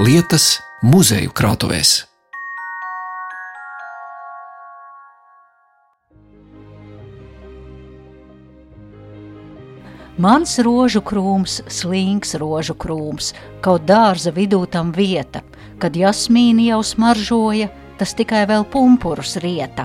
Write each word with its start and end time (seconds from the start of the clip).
lietas 0.00 0.54
muzeju 0.80 1.28
krātuvēs. 1.36 1.90
Mans 10.16 10.54
rožu 10.64 11.02
krūms, 11.04 11.58
slings 11.68 12.32
rožu 12.40 12.78
krūms, 12.80 13.34
kaut 13.60 13.84
dārza 13.90 14.32
vidū 14.32 14.62
tam 14.72 14.94
vieta, 14.96 15.44
kad 15.84 15.92
jasmīni 15.92 16.70
jau 16.70 16.80
smaržoja, 16.80 17.68
tas 18.00 18.16
tikai 18.16 18.46
vēl 18.48 18.64
pumpurus 18.72 19.36
rieta. 19.44 19.84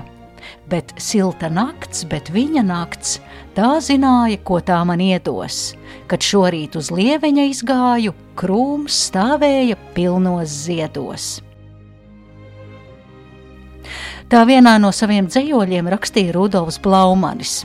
Bet 0.72 0.96
silta 0.96 1.52
nakts, 1.52 2.06
bet 2.08 2.32
viņa 2.32 2.64
nakts, 2.64 3.18
tā 3.56 3.76
zināja, 3.82 4.38
ko 4.44 4.60
tā 4.60 4.78
man 4.88 5.00
iedos. 5.02 5.74
Kad 6.06 6.22
šorīt 6.22 6.76
uz 6.78 6.92
lieveņa 6.94 7.48
izgāju, 7.50 8.14
krūms 8.38 9.00
stāvēja 9.08 9.78
pilnos 9.96 10.52
ziedos. 10.66 11.40
Tā 14.26 14.42
vienā 14.46 14.74
no 14.82 14.90
saviem 14.94 15.28
dzējoļiem 15.30 15.88
rakstīja 15.92 16.34
Rudolfs 16.34 16.80
Blaumanis. 16.82 17.60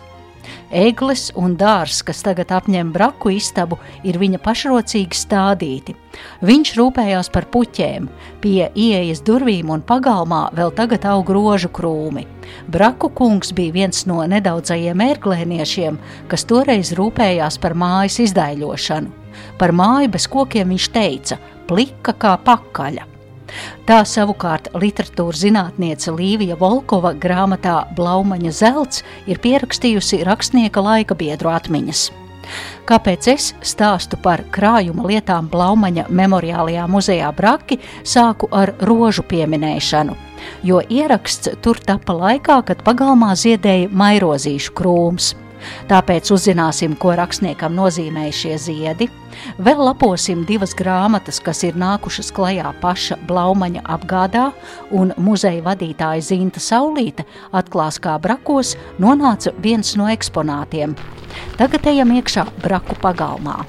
Eglis 0.71 1.29
un 1.35 1.57
dārs, 1.59 1.99
kas 2.07 2.21
tagad 2.23 2.51
apņem 2.55 2.93
braku 2.95 3.33
istabu, 3.35 3.75
ir 4.07 4.15
viņa 4.21 4.39
pašrocīgi 4.39 5.17
stādīti. 5.19 5.95
Viņš 6.47 6.73
rūpējās 6.79 7.29
par 7.33 7.49
puķēm, 7.51 8.07
pie 8.39 8.69
ieejas 8.71 9.23
durvīm 9.27 9.73
un 9.75 9.83
pagalmā 9.83 10.45
vēl 10.55 10.71
tagad 10.77 11.05
aug 11.11 11.29
rožu 11.35 11.67
krūmi. 11.75 12.23
Braku 12.71 13.11
kungs 13.11 13.51
bija 13.55 13.75
viens 13.81 14.05
no 14.07 14.23
nedaudzajiem 14.23 15.03
ērglēniešiem, 15.09 15.99
kas 16.31 16.47
toreiz 16.47 16.95
rūpējās 16.95 17.59
par 17.59 17.75
mājas 17.75 18.21
izdaiļošanu. 18.29 19.17
Par 19.59 19.75
māju 19.75 20.11
bez 20.15 20.27
kokiem 20.31 20.71
viņš 20.71 20.91
teica– 20.95 21.39
plika 21.71 22.15
kā 22.19 22.37
pakaļa. 22.47 23.10
Tā 23.89 24.01
savukārt 24.07 24.69
literatūras 24.77 25.43
zinātniece 25.43 26.13
Līvija 26.15 26.57
Volkova 26.59 27.13
grāmatā 27.13 27.81
Blaumaņa 27.97 28.53
zelts 28.55 29.03
ir 29.27 29.41
pierakstījusi 29.43 30.23
rakstnieka 30.27 30.83
laika 30.83 31.17
biedru 31.17 31.51
atmiņas. 31.51 32.09
Kāpēc 32.89 33.27
es 33.31 33.51
stāstu 33.63 34.17
par 34.21 34.43
krājuma 34.53 35.05
lietām 35.07 35.47
Blaumaņa 35.51 36.07
memoriālajā 36.09 36.87
muzejā 36.91 37.29
Braki, 37.37 37.77
sāku 38.03 38.49
ar 38.51 38.73
rožu 38.81 39.23
pieminēšanu, 39.29 40.17
jo 40.67 40.81
ieraksts 40.89 41.53
tur 41.61 41.79
tapa 41.85 42.17
laikā, 42.17 42.61
kad 42.67 42.83
pagalmā 42.87 43.35
ziedēja 43.39 43.91
mairozīšu 43.93 44.75
krūms. 44.77 45.35
Tāpēc 45.89 46.31
uzzināsim, 46.35 46.95
ko 46.99 47.15
rakstniekam 47.19 47.75
nozīmēja 47.77 48.37
šie 48.41 48.53
ziedi. 48.61 49.09
Vēl 49.61 49.81
laposim 49.85 50.45
divas 50.47 50.75
grāmatas, 50.77 51.39
kas 51.43 51.63
ir 51.67 51.79
nākušas 51.79 52.31
klajā 52.35 52.73
paša 52.83 53.19
Blaumaņa 53.29 53.83
apgādā, 53.95 54.49
un 54.91 55.15
muzeja 55.17 55.63
vadītāja 55.65 56.23
Zinta 56.31 56.63
Saulīte 56.63 57.27
atklās, 57.55 57.99
kā 58.01 58.17
brakos 58.21 58.75
nonāca 58.99 59.55
viens 59.63 59.95
no 59.99 60.09
eksponātiem. 60.11 60.97
Tagad 61.59 61.87
ejam 61.93 62.11
iekšā 62.17 62.49
braku 62.63 62.99
pagalmā. 63.01 63.61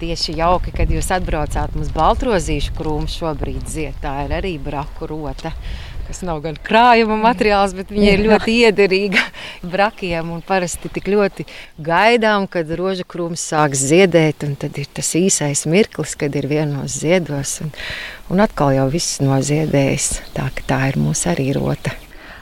tieši 0.00 0.38
jauki, 0.40 0.72
kad 0.74 0.90
jūs 0.90 1.10
atbraucāt 1.12 1.74
mums 1.76 1.92
Baltrozīšu 1.92 2.74
krūmu 2.78 3.10
šobrīd 3.10 3.68
ziet. 3.68 3.98
Tā 4.02 4.24
ir 4.26 4.34
arī 4.40 4.54
braku 4.62 5.08
rota 5.10 5.52
kas 6.10 6.24
nav 6.26 6.40
gan 6.42 6.58
krājuma 6.58 7.14
materiāls, 7.22 7.74
bet 7.78 7.92
viņa 7.94 8.14
ir 8.16 8.24
ļoti 8.26 8.56
iederīga 8.66 9.22
brakiem 9.74 10.32
un 10.34 10.42
parasti 10.46 10.90
tik 10.90 11.06
ļoti 11.12 11.46
gaidām, 11.86 12.48
kad 12.50 12.70
roža 12.80 13.06
krūms 13.06 13.44
sāks 13.52 13.86
ziedēt, 13.92 14.42
un 14.48 14.56
tad 14.58 14.78
ir 14.82 14.90
tas 14.90 15.14
īsais 15.18 15.66
mirklis, 15.70 16.16
kad 16.18 16.34
ir 16.34 16.50
vienos 16.50 16.98
ziedos, 17.04 17.60
un, 17.64 17.70
un 18.34 18.42
atkal 18.42 18.74
jau 18.74 18.90
viss 18.90 19.22
noziedējis, 19.22 20.12
tā 20.34 20.50
tā 20.66 20.84
ir 20.90 20.98
mūsu 21.00 21.30
arī 21.30 21.52
rota. 21.54 21.94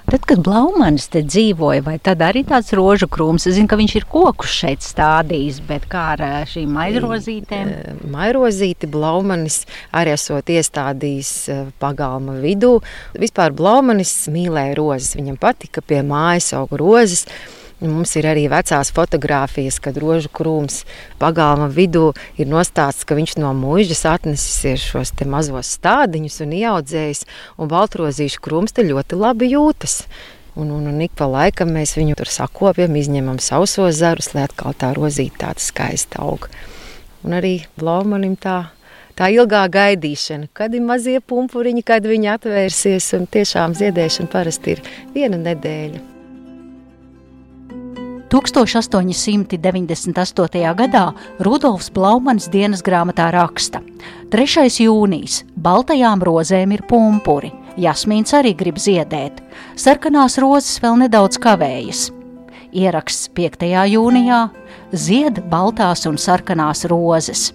Tad, 0.09 0.23
kad 0.25 0.39
Blaumanis 0.41 1.05
te 1.13 1.21
dzīvoja, 1.21 1.83
vai 1.85 1.99
tad 2.01 2.23
arī 2.25 2.41
tāds 2.49 2.73
rožu 2.73 3.05
krūms? 3.13 3.45
Es 3.45 3.59
zinu, 3.59 3.69
ka 3.69 3.77
viņš 3.77 3.95
ir 3.99 4.07
kokus 4.09 4.55
šeit 4.57 4.81
stādījis, 4.81 5.59
bet 5.69 5.85
kā 5.93 6.05
ar 6.15 6.23
šīm 6.49 6.73
mairozītēm? 6.73 7.75
Mairozīti 8.09 8.89
Blaumanis 8.89 9.67
arī 9.93 10.15
esot 10.17 10.49
iestādījis 10.49 11.35
pagalma 11.77 12.39
vidū. 12.41 12.79
Vispār 13.21 13.53
Blaumanis 13.53 14.15
mīlēja 14.33 14.79
rozes, 14.81 15.13
viņam 15.21 15.37
patika 15.45 15.85
pie 15.85 16.01
mājas 16.01 16.55
augu 16.57 16.81
rozes. 16.81 17.27
Mums 17.78 18.16
ir 18.19 18.27
arī 18.27 18.49
vecās 18.50 18.89
fotogrāfijas, 18.91 19.77
kad 19.78 19.99
rožu 20.03 20.33
krūms 20.34 20.81
pagalma 21.21 21.69
vidū 21.71 22.09
ir 22.34 22.49
nostāsts, 22.50 23.06
ka 23.06 23.15
viņš 23.15 23.37
no 23.39 23.53
mūžas 23.55 24.03
atnesis 24.11 24.83
šos 24.83 25.15
mazos 25.31 25.71
stādiņus 25.78 26.41
un 26.43 26.56
ieaudzējis, 26.59 27.22
un 27.55 27.71
baltrozīšu 27.71 28.43
krūms 28.43 28.75
te 28.75 28.83
ļoti 28.83 29.21
labi 29.21 29.53
jūtas. 29.53 30.03
Un, 30.59 30.72
un, 30.75 30.89
un 30.91 30.99
ik 31.06 31.15
pa 31.15 31.31
laikam 31.31 31.71
mēs 31.71 31.94
viņu 31.94 32.19
tur 32.19 32.27
sakopjam, 32.27 32.99
izņemam 32.99 33.39
sausos 33.39 34.00
zarus, 34.00 34.33
lai 34.34 34.49
atkal 34.49 34.75
tā 34.75 34.91
rozīte 34.99 35.45
tāda 35.45 35.62
skaista 35.62 36.25
aug. 36.27 36.50
Un 37.22 37.39
arī 37.39 37.60
Blaumanim 37.78 38.34
tā 38.34 38.65
tā 39.19 39.31
ilgā 39.34 39.65
gaidīšana, 39.71 40.50
kad 40.55 40.75
ir 40.75 40.83
mazie 40.83 41.19
pumpuriņi, 41.22 41.87
kad 41.87 42.06
viņi 42.06 42.34
atvērsies. 42.34 43.10
Tiešām 43.39 43.78
ziedēšana 43.78 44.34
parasti 44.34 44.77
ir 44.77 44.87
viena 45.15 45.39
nedēļa. 45.47 46.08
1898. 48.28 50.77
gadā 50.77 51.15
Rudolfs 51.41 51.89
Blaumans 51.91 52.49
dienas 52.53 52.83
grāmatā 52.84 53.33
raksta: 53.33 53.81
3. 54.31 54.69
jūnijas- 54.84 55.44
baltajām 55.66 56.21
rozēm 56.21 56.72
ir 56.77 56.83
pumpuri, 56.89 57.53
jasmīns 57.77 58.33
arī 58.37 58.55
grib 58.56 58.77
ziedēt, 58.77 59.41
sarkanās 59.77 60.39
rozes 60.39 60.81
vēl 60.81 60.97
nedaudz 61.09 61.39
kavējas. 61.41 62.11
Ieraksts 62.72 63.28
5. 63.33 63.89
jūnijā- 63.89 64.50
zied 64.93 65.49
baltās 65.49 66.06
un 66.06 66.16
sarkanās 66.16 66.84
rozes. 66.84 67.53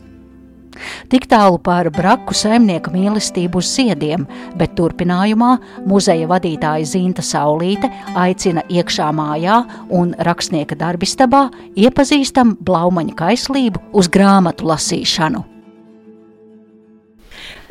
Tik 1.12 1.28
tālu 1.32 1.60
par 1.64 1.90
braku 1.94 2.36
saimnieka 2.38 2.92
mīlestību 2.94 3.62
uz 3.62 3.70
ziediem, 3.76 4.26
bet 4.60 4.76
turpinājumā 4.80 5.54
muzeja 5.90 6.28
vadītāja 6.32 6.90
Zinta 6.90 7.26
Saulīte 7.26 7.92
aicina 8.20 8.66
iekšā 8.70 9.10
mājā 9.16 9.62
un 9.94 10.14
rakstnieka 10.28 10.78
darbistabā 10.80 11.48
iepazīstam 11.80 12.58
Blaumaņa 12.62 13.18
kaislību 13.24 13.88
uz 13.94 14.12
grāmatu 14.14 14.70
lasīšanu. 14.72 15.44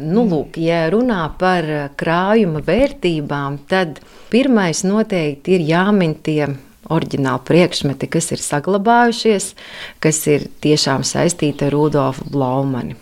Nu, 0.02 0.24
lūk, 0.26 0.56
ja 0.58 0.86
runā 0.90 1.20
par 1.38 1.66
krājuma 2.00 2.62
vērtībām, 2.64 3.58
tad 3.70 4.00
pirmais 4.32 4.82
noteikti 4.88 5.58
ir 5.58 5.66
jāmin 5.69 6.16
tie 6.24 6.48
oriģināli 6.91 7.47
priekšmeti, 7.47 8.09
kas 8.10 8.32
ir 8.34 8.41
saglabājušies, 8.43 9.54
kas 10.03 10.19
ir 10.31 10.48
tiešām 10.65 11.00
saistīti 11.06 11.69
ar 11.69 11.72
Rudolfu 11.76 12.25
Blaumani. 12.32 12.97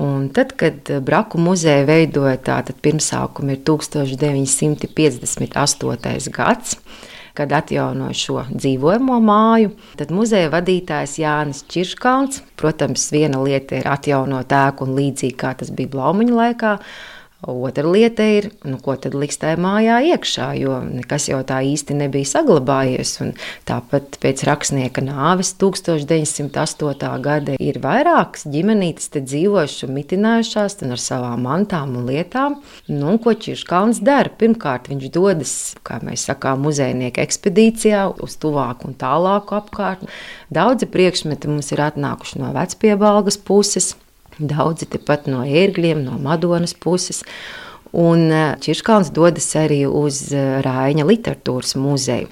Un 0.00 0.28
tad, 0.32 0.54
kad 0.56 0.88
Braku 1.04 1.36
muzeja 1.42 1.84
veidoja 1.84 2.38
tātad 2.40 2.76
pirmsākumu, 2.84 3.50
ir 3.52 3.58
1958. 3.66 6.30
gads, 6.32 6.78
kad 7.36 7.52
atjaunoja 7.52 8.14
šo 8.16 8.44
dzīvojamo 8.52 9.20
māju. 9.24 9.70
Tad 10.00 10.10
muzeja 10.14 10.50
vadītājs 10.52 11.18
Jānis 11.20 11.64
Čirškāns, 11.68 12.42
protams, 12.60 13.12
viena 13.12 13.38
lieta 13.44 13.76
ir 13.80 13.86
atjaunot 13.88 14.52
ēku 14.52 14.84
un 14.86 14.96
līdzīgi 15.00 15.36
kā 15.40 15.50
tas 15.60 15.70
bija 15.74 15.88
Blaumaņa 15.92 16.34
laikā, 16.38 16.72
Otra 17.42 17.82
lieta 17.90 18.22
ir, 18.22 18.52
nu, 18.62 18.76
ko 18.78 18.94
tad 18.94 19.16
liks 19.18 19.40
tajā 19.42 19.56
mājā 19.58 19.96
iekšā, 20.12 20.44
jo 20.60 20.76
nekas 20.86 21.24
jau 21.26 21.40
tā 21.42 21.56
īsti 21.66 21.96
nebija 21.98 22.28
saglabājies. 22.36 23.16
Tāpat 23.66 24.20
pēc 24.22 24.44
rakstnieka 24.46 25.02
nāves 25.02 25.50
1908. 25.58 27.08
gada 27.24 27.56
ir 27.58 27.80
vairākas 27.82 28.46
ģimenītes 28.46 29.10
te 29.10 29.24
dzīvojušas 29.26 29.88
un 29.88 29.94
mitinājušās 29.96 30.78
ar 30.86 31.02
savām 31.02 31.42
mantām 31.48 31.96
un 31.98 32.06
lietām. 32.12 32.60
Nu, 32.86 33.16
ko 33.18 33.34
Čirškauns 33.34 33.98
dara? 34.06 34.30
Pirmkārt, 34.30 34.86
viņš 34.92 35.10
dodas, 35.10 35.56
kā 35.82 35.98
mēs 36.06 36.28
sakām, 36.30 36.62
muzejnieka 36.62 37.26
ekspedīcijā 37.26 38.04
uz 38.22 38.38
tuvāku 38.38 38.92
un 38.92 38.94
tālāku 39.02 39.58
apkārtni. 39.58 40.14
Daudzi 40.54 40.86
priekšmeti 40.94 41.50
mums 41.50 41.74
ir 41.74 41.82
atnākuši 41.90 42.38
no 42.38 42.54
vecpiebalgas 42.54 43.40
puses. 43.42 43.96
Daudzi 44.38 44.88
tepat 44.88 45.28
no 45.28 45.42
ērgļiem, 45.44 46.04
no 46.06 46.16
Madonas 46.22 46.72
puses. 46.78 47.20
Un 47.92 48.30
eh, 48.32 48.54
Čirškāns 48.56 49.10
dodas 49.12 49.50
arī 49.60 49.82
uz 49.84 50.30
eh, 50.32 50.62
Rāņa 50.64 51.04
literatūras 51.04 51.74
muzeju. 51.76 52.30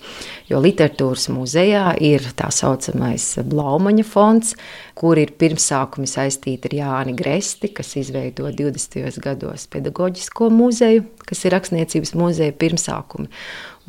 Jo 0.48 0.60
literatūras 0.64 1.26
muzejā 1.30 1.82
ir 2.00 2.24
tā 2.38 2.48
saucamais 2.54 3.26
Blaumaņa 3.44 4.06
fonds, 4.08 4.54
kur 4.96 5.20
ir 5.20 5.34
pirmsākumi 5.36 6.08
saistīti 6.08 6.70
ar 6.70 6.76
Jāni 6.78 7.12
Gresti, 7.18 7.68
kas 7.76 7.92
izveido 8.00 8.48
20. 8.48 9.20
gados 9.20 9.68
pedagoģisko 9.70 10.48
muzeju, 10.54 11.04
kas 11.28 11.44
ir 11.44 11.54
rakstniecības 11.58 12.16
muzeja 12.16 12.56
pirmsākumi. 12.56 13.28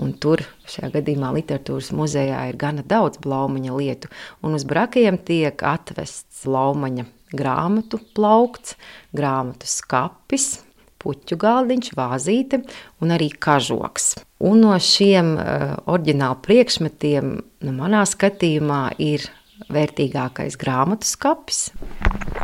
Un 0.03 0.11
tur 0.19 0.43
šajā 0.67 0.91
gadījumā 0.97 1.31
literatūras 1.39 1.93
muzejā 1.95 2.43
ir 2.51 2.59
gana 2.59 2.83
daudz 2.83 3.21
blaumaņa 3.23 3.79
lietu. 3.79 4.11
Un 4.43 4.59
uz 4.59 4.67
brakiem 4.67 5.21
tiek 5.23 5.63
atvests 5.63 6.43
blaumaņa 6.43 7.07
grāmatu 7.37 7.99
plaukts, 8.15 8.75
grāmatu 9.15 9.69
skapis, 9.69 10.61
puķu 11.01 11.37
galdiņš, 11.41 11.91
vāzīte 11.97 12.61
un 13.01 13.15
arī 13.15 13.31
kažoks. 13.33 14.13
Un 14.45 14.63
no 14.65 14.77
šiem 14.81 15.33
uh, 15.35 15.75
oriģinālu 15.91 16.41
priekšmetiem, 16.45 17.35
nu, 17.65 17.75
manā 17.77 18.05
skatījumā, 18.09 18.83
ir 19.01 19.27
vērtīgākais 19.71 20.57
grāmatu 20.61 21.09
skapis. 21.09 21.69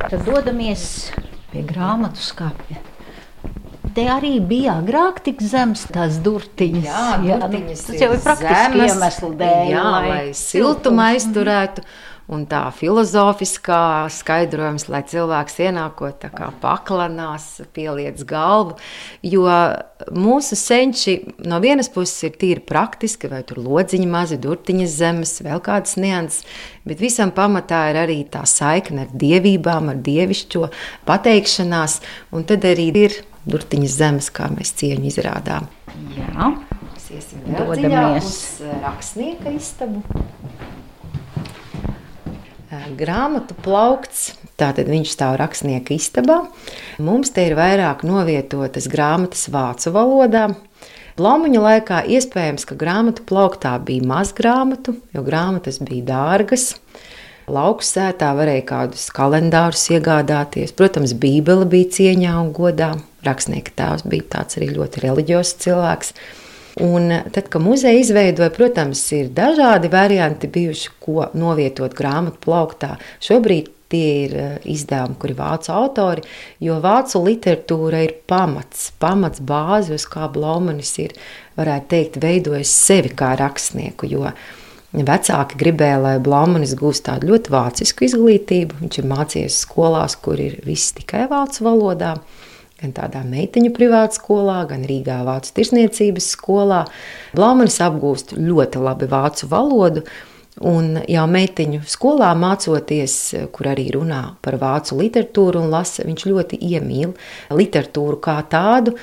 Tad 0.07 0.21
dodamies 0.27 1.09
pie 1.51 1.65
grāmatu 1.65 2.21
skapja 2.21 2.83
te 3.97 4.05
arī 4.13 4.35
bija 4.45 4.77
agrāk 4.77 5.23
tik 5.25 5.41
zems 5.41 5.87
tās 5.89 6.19
durtiņas. 6.25 6.85
Jā, 6.85 7.05
jā 7.25 7.39
durtiņas 7.41 7.85
tas 7.87 8.03
jau 8.03 8.11
ir 8.13 8.21
praktiski 8.25 8.83
iemeslu 8.85 9.31
dēļ. 9.39 9.71
Jā, 9.71 9.85
lai, 9.95 10.03
lai 10.11 10.35
siltumu 10.37 11.03
aizturētu. 11.07 11.85
Un 12.27 12.41
tā 12.43 12.65
filozofiskā 12.75 14.09
skaidrojums, 14.11 14.89
lai 14.91 14.99
cilvēks 15.07 15.61
ienākot 15.63 16.17
tā 16.25 16.27
kā 16.33 16.49
paklanās, 16.59 17.45
pieliec 17.71 18.19
galvu, 18.27 18.75
jo 19.23 19.45
mūsu 20.11 20.57
senči 20.59 21.21
no 21.47 21.61
vienas 21.63 21.87
puses 21.93 22.27
ir 22.27 22.35
tīri 22.35 22.65
praktiski, 22.67 23.29
vai 23.31 23.45
tur 23.47 23.61
lodziņi 23.63 24.09
mazi, 24.11 24.39
durtiņas 24.43 24.97
zemes, 24.99 25.33
vēl 25.45 25.63
kādas 25.63 25.95
nianses, 25.95 26.43
bet 26.83 26.99
visam 26.99 27.31
pamatā 27.31 27.85
ir 27.93 28.01
arī 28.03 28.19
tā 28.27 28.43
saikne 28.43 29.05
ar 29.07 29.15
dievībām, 29.15 29.93
ar 29.93 30.03
dievišķo 30.03 30.67
pateikšanās, 31.07 32.01
un 32.35 32.43
tad 32.49 32.67
arī 32.67 32.91
ir 33.05 33.21
durtiņas 33.47 33.99
zemes, 34.01 34.31
kā 34.35 34.49
mēs 34.51 34.75
cieņu 34.81 35.07
izrādām. 35.13 35.71
Jā, 36.17 36.51
mēs 36.91 37.07
iesim 37.15 37.47
vēl 37.47 37.71
dziļāk 37.71 38.19
uz 38.19 38.35
eh, 38.67 38.79
rakstnieka 38.83 39.55
istabu. 39.55 40.03
Grāmatu 42.67 43.55
plaukts, 43.63 44.33
tātad 44.59 44.89
viņš 44.91 45.11
stāv 45.13 45.37
rakstnieka 45.39 45.93
istabā. 45.95 46.41
Mums 46.99 47.31
te 47.31 47.45
ir 47.47 47.53
vairāk 47.55 48.01
novietotas 48.03 48.89
grāmatas 48.91 49.45
vācu 49.53 49.93
valodā. 49.95 50.49
Blaumaņa 51.15 51.61
laikā 51.63 52.01
iespējams, 52.17 52.65
ka 52.67 52.75
grāmatu 52.75 53.23
plauktā 53.29 53.71
bija 53.79 54.03
maz 54.09 54.33
grāmatu, 54.35 54.97
jo 55.15 55.23
grāmatas 55.23 55.79
bija 55.79 56.09
dārgas. 56.09 56.73
Lauku 57.47 57.87
sētā 57.87 58.33
varēja 58.35 58.65
kādus 58.67 59.07
kalendārus 59.15 59.85
iegādāties. 59.95 60.75
Protams, 60.75 61.15
Bībele 61.15 61.63
bija 61.71 61.87
cieņā 61.95 62.35
un 62.41 62.51
godā. 62.51 62.97
Rakstnieka 63.23 63.77
tēvs 63.79 64.03
bija 64.11 64.27
tāds 64.35 64.59
arī 64.59 64.73
ļoti 64.75 65.05
reliģijos 65.07 65.55
cilvēks. 65.63 66.11
Un 66.83 67.09
tad, 67.33 67.47
kad 67.49 67.61
muzeja 67.63 67.97
izveidoja, 67.97 68.51
protams, 68.53 69.01
ir 69.15 69.31
dažādi 69.33 69.89
varianti 69.89 70.49
bijuši, 70.51 70.91
ko 71.01 71.25
novietot 71.33 71.95
grāmatu 71.97 72.37
plauktā. 72.43 72.91
Šobrīd 73.23 73.71
tie 73.89 74.09
ir 74.25 74.35
eh, 74.35 74.53
izdevumi, 74.73 75.17
kuri 75.19 75.35
vācu 75.37 75.71
autori, 75.73 76.23
jo 76.63 76.77
vācu 76.83 77.23
literatūra 77.23 78.03
ir 78.05 78.13
pamats, 78.29 78.91
pamats 78.99 79.41
bāzi, 79.41 79.95
uz 79.97 80.05
kā 80.11 80.27
Blaumanis 80.31 80.93
ir, 81.03 81.15
varētu 81.57 81.91
teikt, 81.93 82.21
veidojis 82.23 82.73
sevi 82.85 83.13
kā 83.17 83.33
rakstnieku. 83.39 84.09
Jo 84.11 84.31
Vecāki 84.97 85.57
gribēja, 85.59 85.97
lai 86.01 86.13
Blaumanis 86.23 86.71
gūst 86.79 87.03
tādu 87.05 87.27
ļoti 87.33 87.51
vācisku 87.53 88.05
izglītību. 88.07 88.77
Viņš 88.81 88.99
ir 89.01 89.09
mācījies 89.09 89.57
skolās, 89.65 90.15
kur 90.15 90.39
ir 90.41 90.55
viss 90.65 90.95
tikai 90.95 91.25
vācu 91.29 91.65
valodā 91.67 92.13
gan 92.81 92.93
tādā 92.93 93.23
meiteņu 93.25 93.73
privātu 93.75 94.19
skolā, 94.19 94.61
gan 94.69 94.85
Rīgā 94.87 95.19
Vācu 95.27 95.53
tirsniecības 95.57 96.31
skolā. 96.35 96.83
Blaumanis 97.37 97.79
apgūst 97.83 98.35
ļoti 98.37 98.81
labi 98.83 99.09
vācu 99.11 99.49
valodu. 99.51 100.05
Un 100.65 100.95
jau 101.05 101.27
meiteņu 101.29 101.83
skolā 101.85 102.31
mācoties, 102.37 103.17
kur 103.53 103.69
arī 103.69 103.91
runā 103.93 104.23
par 104.41 104.57
vācu 104.57 104.97
literatūru 104.97 105.61
un 105.61 105.69
lasa, 105.69 106.05
viņš 106.07 106.25
ļoti 106.25 106.57
iemīl 106.71 107.13
literatūru 107.53 108.17
kā 108.25 108.39
tādu, 108.49 108.95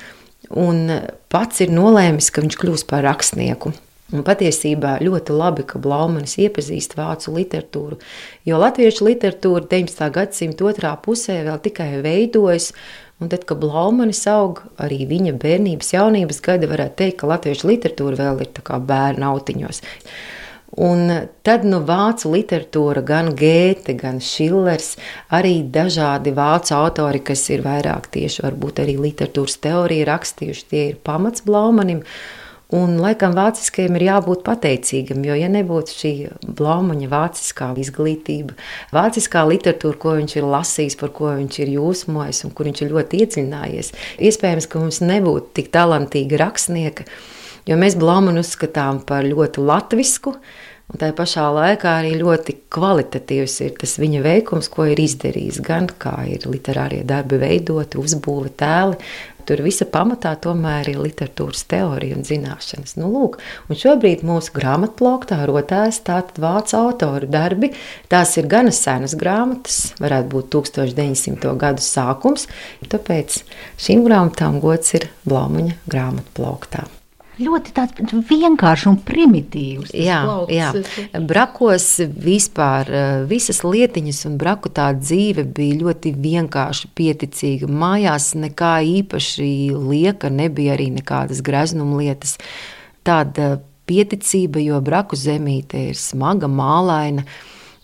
un 0.51 0.83
pats 1.31 1.63
ir 1.63 1.71
nolēmis, 1.71 2.27
ka 2.27 2.43
viņš 2.43 2.59
kļūs 2.59 2.83
par 2.91 3.07
rakstnieku. 3.07 3.71
Un 4.13 4.21
patiesībā 4.21 4.99
ļoti 5.01 5.33
labi, 5.33 5.63
ka 5.65 5.79
Blaumanis 5.81 6.35
iepazīst 6.43 6.93
vācu 6.93 7.31
literatūru, 7.39 7.97
jo 8.45 8.59
latviešu 8.61 9.07
literatūra 9.07 9.65
19. 9.71 10.11
gadsimta 10.13 10.67
otrā 10.69 10.91
pusē 11.01 11.39
vēl 11.47 11.57
tikai 11.63 11.87
veidojas, 12.03 12.69
Un 13.23 13.29
tad, 13.31 13.45
kad 13.47 13.61
Blaumanis 13.61 14.25
aug, 14.27 14.59
arī 14.81 15.05
viņa 15.07 15.37
bērnības, 15.39 15.93
jaunības 15.95 16.41
gadi, 16.43 16.67
varētu 16.67 16.97
teikt, 16.99 17.21
ka 17.21 17.29
latviešu 17.31 17.69
literatūra 17.69 18.17
vēl 18.19 18.41
ir 18.43 18.81
bērnu 18.89 19.29
autiņos. 19.29 19.79
Un 20.83 21.07
tad 21.47 21.63
nu, 21.63 21.79
vācu 21.87 22.33
literatūra, 22.33 22.99
gan 23.07 23.31
Gēte, 23.39 23.93
gan 23.95 24.19
Šillers, 24.19 24.97
arī 25.31 25.61
dažādi 25.63 26.33
vācu 26.35 26.75
autori, 26.75 27.21
kas 27.23 27.45
ir 27.55 27.63
vairāk 27.63 28.09
tieši 28.11 28.43
varbūt 28.43 28.81
arī 28.83 28.97
literatūras 28.99 29.55
teoriju 29.63 30.09
rakstījuši, 30.11 30.65
tie 30.73 30.83
ir 30.89 30.97
pamats 30.99 31.45
Blaumanim. 31.47 32.03
Un, 32.73 32.95
laikam, 32.97 33.35
vāciskajam 33.37 33.93
ir 33.99 34.07
jābūt 34.07 34.41
pateicīgam, 34.47 35.21
jo, 35.27 35.35
ja 35.37 35.45
nebūtu 35.53 35.93
šī 35.93 36.13
blaumaņa 36.57 37.09
vāciskā 37.11 37.67
izglītība, 37.77 38.55
vāciskā 38.95 39.43
literatūra, 39.45 39.99
ko 40.01 40.15
viņš 40.17 40.35
ir 40.39 40.49
lasījis, 40.49 40.97
par 40.97 41.13
ko 41.13 41.29
viņš 41.37 41.59
ir 41.61 41.75
jūsmojis 41.75 42.41
un 42.47 42.55
kur 42.57 42.65
viņš 42.71 42.81
ir 42.81 42.93
ļoti 42.95 43.21
iedziļinājies, 43.21 43.93
iespējams, 44.17 44.69
ka 44.71 44.81
mums 44.81 45.01
nebūtu 45.05 45.53
tik 45.61 45.69
talantīga 45.77 46.41
rakstnieka, 46.41 47.05
jo 47.69 47.77
mēs 47.77 47.99
blaumanu 48.01 48.41
uzskatām 48.41 49.03
par 49.05 49.29
ļoti 49.29 49.61
latvisku, 49.61 50.33
Un 50.85 50.99
tā 51.01 51.07
pašā 51.17 51.47
laikā 51.49 51.95
arī 52.03 52.11
ļoti 52.19 52.53
kvalitatīvs 52.73 53.55
ir 53.65 53.71
tas 53.81 53.95
viņa 53.97 54.19
veikums, 54.21 54.67
ko 54.69 54.85
ir 54.91 54.99
izdarījis. 55.01 55.57
Gan 55.65 55.87
kā 55.89 56.13
ir 56.29 56.45
literārie 56.45 57.01
darbi 57.09 57.39
veidoti, 57.41 57.97
uzbūve 57.97 58.51
tēli, 58.59 58.99
Tur 59.45 59.61
visa 59.65 59.85
pamatā 59.89 60.33
tomēr 60.41 60.89
ir 60.91 60.99
literatūras 61.03 61.65
teorija 61.69 62.17
un 62.17 62.25
zināšanas. 62.27 62.95
Nu, 62.99 63.11
lūk, 63.13 63.37
un 63.69 63.79
šobrīd 63.79 64.25
mūsu 64.25 64.55
grāmatplauktā 64.55 65.41
rotēs 65.49 66.01
tātad 66.07 66.41
vācu 66.41 66.79
autoru 66.79 67.29
darbi. 67.29 67.71
Tās 68.11 68.35
ir 68.41 68.49
gana 68.51 68.73
senas 68.75 69.15
grāmatas, 69.19 69.93
varētu 70.01 70.31
būt 70.33 70.51
1900. 70.57 71.55
gadu 71.61 71.85
sākums, 71.85 72.49
tāpēc 72.89 73.41
šīm 73.81 74.05
grāmatām 74.09 74.61
gods 74.63 74.97
ir 74.97 75.09
Blaumaņa 75.29 75.81
grāmatplauktā 75.89 76.87
ļoti 77.39 77.73
vienkāršs 78.29 78.87
un 78.89 78.97
primitīvs. 79.05 79.91
Jā, 79.95 80.21
plaukts. 80.25 80.55
jā, 80.55 81.21
brakos 81.27 81.87
vispār 82.01 82.89
eh, 82.89 83.25
visas 83.29 83.61
lietiņas 83.65 84.23
un 84.29 84.37
braku 84.41 84.71
tā 84.73 84.91
dzīve 84.97 85.45
bija 85.55 85.79
ļoti 85.81 86.15
vienkārša, 86.15 86.91
pieticīga. 86.95 87.69
Mājās 87.69 88.33
nekā 88.39 88.77
īpaši 89.01 89.49
lieka, 89.75 90.31
nebija 90.31 90.75
arī 90.77 90.91
nekādas 90.95 91.43
greznuma 91.45 91.99
lietas. 92.01 92.37
Tāda 93.05 93.59
pieticība, 93.89 94.61
jo 94.63 94.79
braku 94.81 95.17
zemīte 95.19 95.89
ir 95.91 95.99
smaga, 95.99 96.49
mālaina. 96.49 97.25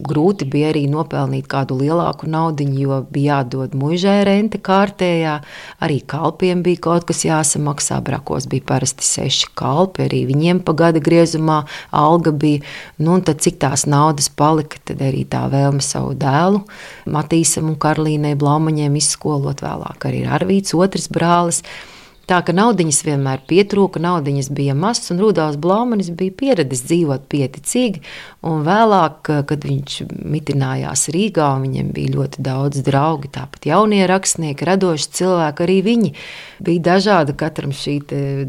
Grūti 0.01 0.47
bija 0.49 0.71
arī 0.71 0.83
nopelnīt 0.91 1.47
kādu 1.51 1.77
lielāku 1.79 2.29
naudu, 2.29 2.65
jo 2.65 3.01
bija 3.11 3.41
jādod 3.41 3.75
mužai 3.77 4.21
rente 4.27 4.59
kārtējā. 4.61 5.37
Arī 5.83 5.99
kalpiem 6.13 6.63
bija 6.65 6.81
kaut 6.87 7.05
kas 7.09 7.23
jāsamaksā. 7.27 7.99
Brakos 8.05 8.47
bija 8.51 8.65
parasti 8.73 9.05
seši 9.05 9.51
kalpi, 9.57 10.07
arī 10.07 10.23
viņiem 10.29 10.63
pa 10.65 10.75
gada 10.77 11.01
griezumā 11.03 11.61
alga 11.95 12.33
bija. 12.33 12.65
Nu, 12.97 13.19
tad, 13.21 13.43
cik 13.45 13.61
tās 13.61 13.85
naudas 13.89 14.29
palika, 14.29 14.81
tad 14.89 15.01
arī 15.05 15.23
tā 15.29 15.45
vēlme 15.51 15.83
savu 15.85 16.15
dēlu 16.17 16.65
Matīsam 17.11 17.71
un 17.71 17.79
Karlīnai 17.81 18.35
Blaumaņiem 18.39 18.97
izskolot 18.99 19.63
vēlāk. 19.63 20.09
Arī 20.09 20.25
Arvīts, 20.27 20.75
otrs 20.77 21.09
brālis. 21.11 21.63
Tā 22.29 22.37
ka 22.45 22.53
naudiņas 22.55 22.99
vienmēr 23.03 23.41
pietrūka, 23.49 23.99
naudiņas 24.01 24.49
bija 24.55 24.75
mazs, 24.77 25.09
un 25.11 25.19
Rudolfs 25.19 25.57
Blaumanis 25.61 26.11
bija 26.15 26.31
pieredzējis 26.37 26.83
dzīvot 26.87 27.25
pieticīgi. 27.31 28.01
Vēlāk, 28.41 29.31
kad 29.49 29.65
viņš 29.67 29.97
mitinājās 30.07 31.07
Rīgā, 31.13 31.49
viņam 31.61 31.91
bija 31.95 32.13
ļoti 32.15 32.43
daudz 32.45 32.81
draugu, 32.85 33.29
tāpat 33.33 33.67
jaunie 33.69 34.01
rakstnieki, 34.09 34.65
radoši 34.69 35.09
cilvēki, 35.19 35.65
arī 35.65 35.77
viņi 35.85 36.11
bija 36.63 36.85
dažādi. 36.91 37.35
Katram 37.37 37.73
šī 37.75 37.97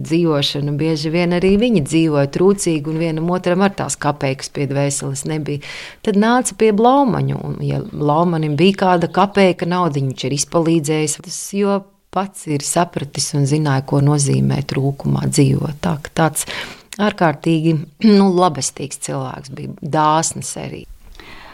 dzīvošana, 0.00 0.74
bieži 0.78 1.12
vien 1.14 1.36
arī 1.36 1.54
viņi 1.60 1.84
dzīvoja 1.88 2.30
trūcīgi, 2.32 2.92
un 2.92 3.00
vienam 3.02 3.30
otram 3.34 3.64
ar 3.66 3.74
tās 3.76 3.98
kapeikas 4.00 4.52
pie 4.52 4.68
dvēseles 4.70 5.26
nebija. 5.28 5.64
Tad 6.06 6.20
nāca 6.20 6.56
pie 6.60 6.72
Blaumaņa, 6.76 7.40
un 7.40 7.58
ja 7.66 7.82
Blaumanim 7.88 8.56
bija 8.60 8.84
kāda 8.86 9.10
kapeika 9.12 9.68
nauda, 9.68 10.00
viņš 10.00 10.28
ir 10.28 10.38
izpalīdzējis. 10.38 11.18
Tas, 11.26 11.42
pats 12.12 12.46
ir 12.50 12.64
sapratis 12.66 13.32
un 13.38 13.46
zināja, 13.48 13.84
ko 13.88 14.02
nozīmē 14.04 14.60
trūkumā 14.68 15.26
dzīvot. 15.32 15.80
Tā, 15.84 15.96
tāds 16.12 16.46
ārkārtīgi 17.00 17.76
nu, 18.18 18.30
labestīgs 18.36 19.00
cilvēks 19.06 19.54
bija, 19.56 19.76
dāsns 19.80 20.56
arī. 20.60 20.84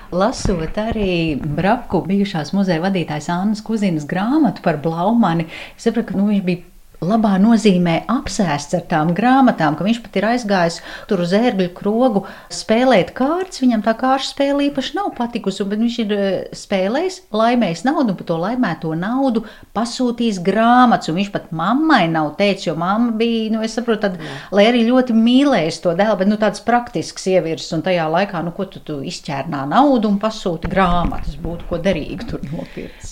Lasot 0.08 0.78
arī 0.80 1.36
Braku 1.36 2.00
bijušās 2.06 2.54
muzeja 2.56 2.80
vadītājas 2.80 3.28
Annas 3.34 3.60
Kuzinas 3.60 4.06
grāmatu 4.08 4.64
par 4.64 4.78
Blaumani, 4.80 5.44
es 5.76 5.84
sapratu, 5.84 6.14
ka 6.14 6.16
nu, 6.16 6.30
viņš 6.30 6.44
bija 6.46 6.64
labā 7.04 7.36
nozīmē 7.40 8.00
apsēsts 8.10 8.74
ar 8.74 8.84
tām 8.90 9.12
grāmatām, 9.16 9.76
ka 9.78 9.86
viņš 9.86 10.00
pat 10.02 10.16
ir 10.18 10.26
aizgājis 10.32 10.78
tur 11.10 11.22
uz 11.22 11.32
ērgļu 11.36 11.68
krogu 11.76 12.24
spēlēt 12.52 13.12
kārtas. 13.18 13.62
Viņam 13.62 13.84
tā 13.86 13.94
kārtas 13.98 14.32
spēle 14.34 14.66
īpaši 14.68 14.96
nav 14.98 15.12
patikusi, 15.18 15.66
bet 15.68 15.82
viņš 15.82 15.98
ir 16.04 16.14
eh, 16.16 16.30
spēlējis, 16.58 17.20
laimējis 17.34 17.84
naudu 17.86 18.14
un 18.14 18.18
par 18.18 18.28
to 18.30 18.38
laimēto 18.42 18.94
naudu 18.98 19.44
pasūtījis 19.78 20.40
grāmatas. 20.46 21.12
Viņš 21.14 21.30
pat 21.34 21.52
mammai 21.54 22.04
nav 22.10 22.32
teicis, 22.40 22.68
jo 22.70 22.76
mamma 22.78 23.14
bija, 23.18 23.52
nu, 23.54 23.62
es 23.66 23.78
saprotu, 23.78 24.08
tad, 24.08 24.18
lai 24.54 24.66
arī 24.70 24.84
ļoti 24.88 25.16
mīlējis 25.16 25.82
to 25.84 25.94
dēlu, 25.98 26.18
bet 26.22 26.32
nu, 26.32 26.40
tāds 26.40 26.64
praktisks 26.66 27.28
ievirs 27.30 27.70
un 27.76 27.86
tajā 27.86 28.08
laikā, 28.10 28.42
nu, 28.46 28.54
ko 28.56 28.66
tu, 28.70 28.82
tu 28.84 29.00
izķērnā 29.06 29.64
naudu 29.70 30.10
un 30.10 30.18
pasūti 30.22 30.70
grāmatas, 30.72 31.38
būtu 31.42 31.70
ko 31.70 31.80
derīgi 31.82 32.32
tur 32.32 32.44
nopirkt. 32.50 33.06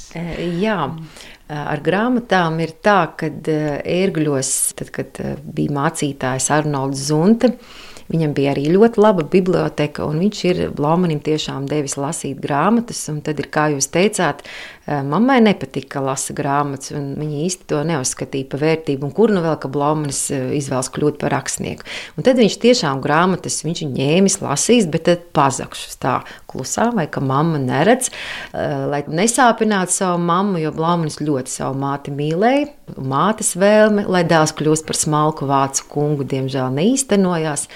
Jā. 0.60 0.80
Ar 1.46 1.78
grāmatām 1.78 2.56
ir 2.64 2.72
tā, 2.82 3.00
ka 3.18 3.28
ērgļos, 3.30 4.52
tad, 4.80 4.88
kad 4.94 5.20
bija 5.54 5.74
mācītājs 5.76 6.48
Arnolds 6.56 7.04
Zunte, 7.06 7.52
Viņam 8.12 8.34
bija 8.36 8.52
arī 8.54 8.68
ļoti 8.70 9.02
laba 9.02 9.24
biblioteka, 9.26 10.06
un 10.06 10.20
viņš 10.22 10.44
ir 10.46 10.62
Blaumanim 10.76 11.18
tiešām 11.24 11.66
devis 11.70 11.96
lasīt 11.98 12.38
grāmatas. 12.42 13.04
Tad 13.26 13.42
ir, 13.42 13.48
kā 13.50 13.68
jūs 13.74 13.88
teicāt, 13.90 14.44
mammai 14.86 15.40
nepatika, 15.42 15.96
ka 15.96 16.04
lasa 16.06 16.34
grāmatas, 16.36 16.92
un 16.94 17.14
viņa 17.18 17.40
īsti 17.48 17.66
to 17.72 17.80
neuzskatīja 17.88 18.50
par 18.52 18.62
vērtību. 18.62 19.10
Kur 19.16 19.34
nu 19.34 19.42
vēl, 19.42 19.56
ka 19.58 19.70
Blaumanis 19.72 20.28
izvēlas 20.30 20.92
kļūt 20.94 21.18
par 21.22 21.34
rakstnieku. 21.34 21.86
Un 22.14 22.26
tad 22.26 22.38
viņš 22.38 22.58
tiešām 22.62 23.02
grāmatas 23.02 23.58
viņš 23.66 23.82
ņēmis, 23.90 24.38
lasījis, 24.44 24.86
bet 24.92 25.08
tad 25.10 25.26
pazakšus 25.36 25.98
tā 26.02 26.20
klusā, 26.46 26.92
vai 26.94 27.08
ka 27.10 27.20
mamma 27.24 27.58
neredz, 27.62 28.12
lai 28.54 29.02
nesāpinātu 29.10 29.98
savu 29.98 30.22
mammu, 30.22 30.62
jo 30.62 30.70
Blaumanis 30.76 31.18
ļoti 31.18 31.58
savu 31.58 31.78
māti 31.82 32.14
mīlēja. 32.14 32.70
Mātes 33.02 33.56
vēlme, 33.58 34.06
lai 34.06 34.22
dēls 34.28 34.54
kļūst 34.54 34.86
par 34.86 34.94
smalku 34.94 35.50
vācu 35.50 35.90
kungu, 35.90 36.22
diemžēl 36.30 36.70
neīstenojās. 36.78 37.66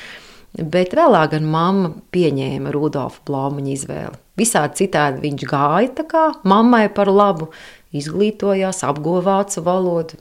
Bet 0.59 0.97
vēlāk 0.99 1.37
gan 1.37 1.45
mamma 1.47 1.93
pieņēma 2.11 2.73
Rudolfa 2.75 3.23
Blaumaņa 3.29 3.71
izvēli. 3.71 4.19
Visādi 4.41 4.83
citādi 4.83 5.23
viņš 5.23 5.45
gāja 5.47 6.07
kā 6.09 6.25
mammai 6.49 6.89
par 6.95 7.11
labu, 7.13 7.51
izglītojās, 7.95 8.83
apguva 8.87 9.23
vācu 9.27 9.63
valodu. 9.67 10.19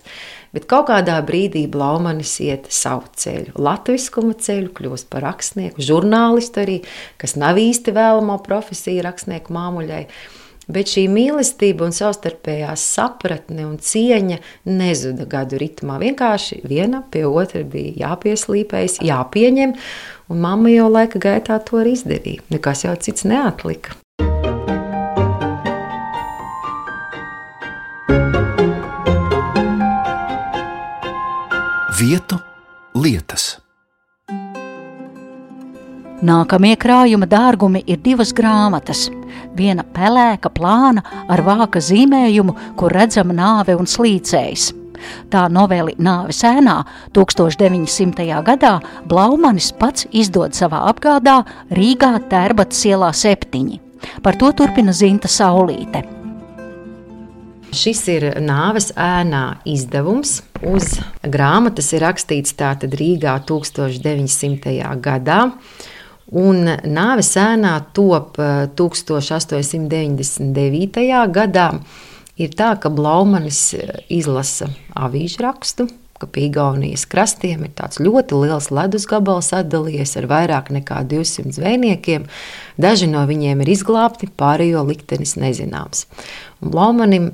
Bet 0.54 0.66
kaut 0.70 0.88
kādā 0.90 1.20
brīdī 1.26 1.66
Blaumanis 1.70 2.36
iet 2.42 2.70
savu 2.74 3.10
ceļu, 3.22 3.54
latviskuma 3.62 4.34
ceļu, 4.34 4.72
kļūst 4.78 5.10
par 5.14 5.26
rakstnieku, 5.28 5.82
žurnālistu 5.82 6.64
arī, 6.64 6.78
kas 7.22 7.38
nav 7.38 7.62
īsti 7.62 7.94
vēlamo 7.94 8.40
profesiju 8.46 9.06
rakstnieku 9.06 9.54
māmuļai. 9.54 10.04
Bet 10.70 10.92
šī 10.94 11.08
mīlestība 11.10 11.88
un 11.88 11.96
savstarpējā 11.96 12.76
sapratne 12.78 13.66
un 13.66 13.78
cieņa 13.82 14.38
nezuda 14.70 15.26
gadu 15.30 15.58
ritmā. 15.62 15.98
Vienkārši 16.02 16.62
viena 16.70 17.02
pie 17.12 17.26
otra 17.26 17.64
bija 17.66 17.96
jāpieslīpējas, 18.06 19.00
jāpieņem, 19.06 19.74
un 20.30 20.44
mamma 20.44 20.74
jau 20.74 20.90
laika 20.92 21.22
gaitā 21.22 21.58
to 21.66 21.82
arī 21.82 21.96
izdarīja. 21.98 22.46
Nekas 22.54 22.86
jau 22.86 22.94
cits 23.02 23.26
neatlika. 23.26 23.98
Vietu 32.00 32.38
lietas. 32.96 33.59
Nākamie 36.20 36.74
krājuma 36.76 37.24
dārgumi 37.32 37.80
ir 37.88 38.02
divas 38.04 38.34
grāmatas. 38.36 39.06
Viena 39.56 39.86
pelēka 39.88 40.50
plāna 40.52 41.00
ar 41.32 41.40
vāka 41.46 41.80
zīmējumu, 41.80 42.56
kur 42.76 42.92
redzama 42.92 43.32
nāve 43.38 43.78
un 43.80 43.88
slīcējs. 43.88 44.66
Tā 45.32 45.46
noveli 45.48 45.94
Nāves 45.96 46.42
ēnā 46.44 46.82
1900. 47.16 48.26
gadā 48.44 48.74
Blaumanis 49.08 49.70
pats 49.80 50.10
izdod 50.12 50.58
savā 50.58 50.82
apgādā 50.90 51.38
Rīgā 51.72 52.18
Tērbatas 52.28 52.82
ielā 52.90 53.14
septiņi. 53.16 53.80
Par 54.24 54.36
to 54.36 54.52
turpina 54.52 54.92
Zinta 54.92 55.32
Saulīte. 55.32 56.04
Šis 57.72 58.02
ir 58.12 58.26
nāves 58.44 58.90
ēnā 58.98 59.62
izdevums. 59.72 60.42
Uz 60.68 60.98
grāmatas 61.24 61.94
ir 61.96 62.04
rakstīts 62.04 62.58
tātad 62.60 62.98
Rīgā 63.00 63.38
1900. 63.48 64.84
gadā. 65.00 65.40
Un 66.30 66.62
nāves 66.86 67.32
ēnā 67.42 67.74
top 67.98 68.38
1899. 68.38 71.02
Eh, 71.02 71.26
gadā. 71.34 71.82
Ir 72.40 72.54
tā, 72.56 72.80
ka 72.80 72.90
Blaumanis 72.94 73.74
eh, 73.74 74.06
izlasa 74.14 74.70
avīžu 74.94 75.42
rakstu, 75.42 75.90
ka 76.22 76.30
pie 76.30 76.46
Igaunijas 76.48 77.06
krastiem 77.10 77.66
ir 77.66 77.74
tāds 77.74 78.00
ļoti 78.04 78.34
liels 78.44 78.70
ledus 78.70 79.06
gabals 79.10 79.50
atdalījies 79.58 80.14
ar 80.22 80.30
vairāk 80.30 80.70
nekā 80.76 81.02
200 81.10 81.50
zvejniekiem. 81.58 82.30
Daži 82.78 83.08
no 83.10 83.26
viņiem 83.26 83.62
ir 83.64 83.70
izglābti, 83.74 84.30
pārējo 84.30 84.86
liktenis 84.86 85.34
nezināms. 85.40 86.06
Un 86.62 86.70
Blaumanim 86.76 87.32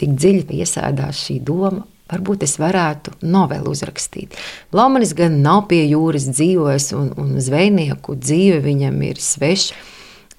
tik 0.00 0.16
dziļi 0.16 0.62
iesēdās 0.62 1.16
šī 1.26 1.36
doma, 1.44 1.84
Varbūt 2.10 2.42
es 2.42 2.56
varētu 2.58 3.14
novelu 3.22 3.70
uzrakstīt. 3.70 4.34
Blaumanis 4.74 5.14
gan 5.18 5.38
nav 5.44 5.68
pie 5.70 5.84
jūras 5.84 6.26
dzīvojis, 6.32 6.90
un, 6.98 7.12
un 7.20 7.38
zvejnieku 7.42 8.16
dzīve 8.18 8.58
viņam 8.66 8.98
ir 9.06 9.22
sveša. 9.22 9.78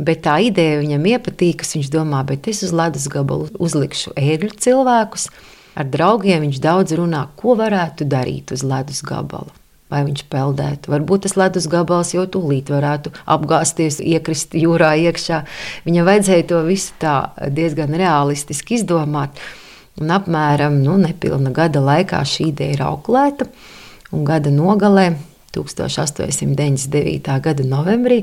Bet 0.02 0.24
tā 0.26 0.40
ideja 0.42 0.82
viņam 0.82 1.08
iepatīkas. 1.14 1.76
Viņš 1.78 1.92
domā, 1.94 2.24
bet 2.28 2.50
es 2.50 2.64
uz 2.66 2.74
ledus 2.76 3.08
gabalu 3.12 3.52
uzlikšu 3.62 4.16
ēgļu 4.18 4.56
cilvēkus. 4.66 5.30
Ar 5.78 5.88
draugiem 5.88 6.44
viņš 6.48 6.60
daudz 6.64 6.96
runā, 7.00 7.28
ko 7.40 7.56
varētu 7.60 8.08
darīt 8.10 8.52
uz 8.56 8.66
ledus 8.68 9.04
gabalu. 9.08 9.54
Vai 9.92 10.06
viņš 10.08 10.24
peldētu, 10.32 10.92
varbūt 10.94 11.26
tas 11.26 11.36
ledus 11.36 11.66
gabals 11.72 12.14
jau 12.16 12.24
tūlīt 12.32 12.70
varētu 12.72 13.12
apgāzties, 13.28 14.00
iekrist 14.00 14.56
jūrā 14.56 14.94
iekšā. 15.04 15.42
Viņam 15.84 16.08
vajadzēja 16.08 16.46
to 16.48 16.62
visu 16.64 16.96
tā 17.00 17.16
diezgan 17.52 17.92
realistiski 18.00 18.80
izdomāt. 18.80 19.36
Un 20.00 20.14
apmēram 20.16 20.80
nu, 20.84 20.96
nepilna 21.02 21.52
gada 21.56 21.82
laikā 21.84 22.22
šī 22.28 22.52
ideja 22.54 22.78
ir 22.78 22.84
auklēta, 22.86 23.50
un 24.16 24.24
gada 24.28 24.54
nogalē 24.54 25.10
1899. 25.52 27.28
gada 27.44 27.66
novembrī 27.68 28.22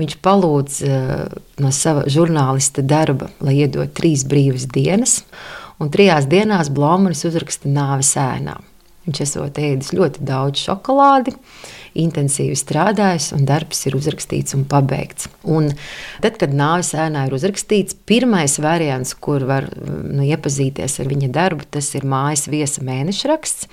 viņš 0.00 0.16
palūdz 0.24 0.78
uh, 0.86 1.26
no 1.60 1.72
sava 1.76 2.06
žurnālista 2.08 2.80
darba, 2.80 3.28
lai 3.44 3.58
iedod 3.60 3.92
trīs 3.96 4.24
brīvas 4.28 4.64
dienas, 4.72 5.20
un 5.80 5.92
trijās 5.92 6.28
dienās 6.30 6.72
Blaumanis 6.72 7.26
uzraksta 7.28 7.68
nāves 7.68 8.14
ēnā. 8.20 8.56
Viņš 9.04 9.20
esot 9.26 9.60
ēdis 9.60 9.92
ļoti 9.96 10.24
daudz 10.24 10.64
šokolādi, 10.64 11.36
uh, 11.36 11.68
intensīvi 11.98 12.56
strādājis, 12.58 13.30
un 13.36 13.46
darbs 13.48 13.84
ir 13.88 13.96
uzrakstīts 13.98 14.56
un 14.58 14.66
pabeigts. 14.70 15.30
Un 15.42 15.70
tad, 16.22 16.36
kad 16.40 16.54
nāves 16.56 16.92
ēnā 16.94 17.26
ir 17.28 17.36
uzrakstīts, 17.36 17.96
pirmais 18.08 18.58
variants, 18.62 19.14
kur 19.14 19.46
var 19.48 19.68
nu, 19.76 20.22
iepazīties 20.26 21.00
ar 21.02 21.10
viņa 21.10 21.32
darbu, 21.34 21.66
tas 21.70 21.92
ir 21.98 22.06
mājas 22.08 22.46
viesa 22.50 22.84
mēneša 22.86 23.32
raksts. 23.32 23.70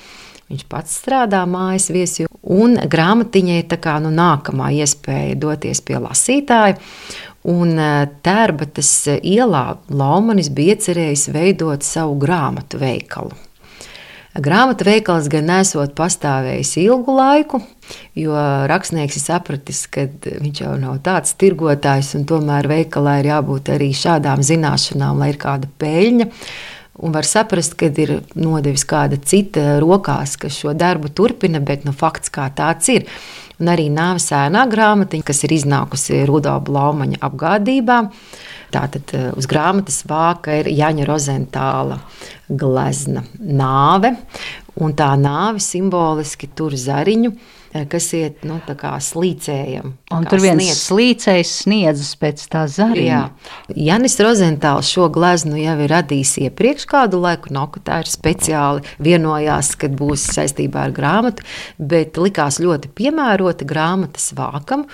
Viņš 0.48 0.64
pats 0.72 0.94
strādā 1.02 1.42
mājas 1.50 1.90
viesī, 1.92 2.26
un 2.42 2.78
grāmatiņai 2.80 3.58
ir 3.60 3.80
kā, 3.84 3.98
nu, 4.00 4.14
nākamā 4.16 4.70
iespēja 4.80 5.36
doties 5.36 5.84
pie 5.84 6.00
lasītāja. 6.00 6.78
Un 7.48 7.76
e, 7.80 7.90
Tērbatas 8.24 8.92
ielā 9.18 9.66
Laumanis 9.92 10.50
bija 10.56 10.76
iecerējis 10.76 11.28
veidot 11.36 11.84
savu 11.84 12.16
grāmatu 12.20 12.80
veikalu. 12.80 13.36
Grāmatu 14.38 14.86
veikals 14.86 15.28
gan 15.34 15.48
nesot 15.50 15.96
pastāvējis 15.98 16.76
ilgu 16.84 17.16
laiku, 17.18 17.60
jo 18.14 18.38
rakstnieks 18.70 19.18
ir 19.18 19.24
sapratis, 19.24 19.80
ka 19.90 20.06
viņš 20.28 20.62
jau 20.62 20.76
nav 20.78 21.00
tāds 21.06 21.34
tirgotājs, 21.42 22.12
un 22.20 22.28
tomēr 22.30 22.70
veikalā 22.70 23.18
ir 23.24 23.32
jābūt 23.32 23.72
arī 23.74 23.90
šādām 23.98 24.44
zināšanām, 24.46 25.18
lai 25.24 25.32
ir 25.34 25.40
kāda 25.42 25.70
peļņa. 25.82 26.30
Un 26.98 27.14
var 27.14 27.26
saprast, 27.30 27.76
ka 27.78 27.90
ir 27.90 28.20
nodevis 28.38 28.86
kāda 28.90 29.18
cita 29.22 29.78
rokās, 29.82 30.34
kas 30.42 30.58
šo 30.58 30.74
darbu 30.78 31.10
turpina, 31.14 31.62
bet 31.62 31.86
nu, 31.86 31.94
fakts 31.94 32.34
kā 32.34 32.48
tāds 32.54 32.90
ir. 32.94 33.06
Un 33.58 33.70
arī 33.74 33.88
nāves 33.94 34.30
ēnā 34.34 34.68
grāmatiņa, 34.70 35.26
kas 35.26 35.44
ir 35.46 35.54
iznākusi 35.58 36.26
Rudolfa 36.30 36.66
Blaumaņa 36.70 37.22
apgādībā. 37.26 38.00
Tātad 38.74 39.14
eh, 39.16 39.30
uz 39.38 39.48
grāmatas 39.48 40.02
vāka 40.08 40.58
ir 40.60 40.68
Jaņa 40.72 41.06
Rozentāla 41.08 42.02
glezna 42.48 43.24
nāve, 43.40 44.14
un 44.84 44.96
tā 44.98 45.14
nāve 45.20 45.62
simboliski 45.64 46.50
tur 46.56 46.76
zariņu 46.76 47.32
eh, 47.32 47.86
kas 47.88 48.10
iet 48.18 48.44
nu, 48.48 48.60
slīcējam. 48.68 49.94
Un 50.12 50.28
tur 50.28 50.44
viens 50.44 50.60
sniedz. 50.60 50.84
slīcējs 50.84 51.54
sniedzas 51.64 52.12
pēc 52.20 52.44
tā 52.52 52.66
zariņa. 52.72 53.08
Jā. 53.08 53.58
Janis 53.88 54.20
Rozentāls 54.20 54.92
šo 54.92 55.08
gleznu 55.16 55.60
jau 55.62 55.78
ir 55.86 55.94
radījis 55.96 56.38
iepriekš 56.50 56.90
kādu 56.92 57.22
laiku, 57.24 57.54
no 57.56 57.70
ka 57.72 57.84
tā 57.88 58.02
ir 58.04 58.12
speciāli 58.12 58.84
vienojās, 59.00 59.78
kad 59.80 59.96
būs 59.96 60.28
saistībā 60.36 60.90
ar 60.90 60.96
grāmatu, 60.96 61.48
bet 61.80 62.20
likās 62.20 62.60
ļoti 62.64 62.92
piemērota 63.00 63.68
grāmatas 63.68 64.34
vākam. 64.36 64.90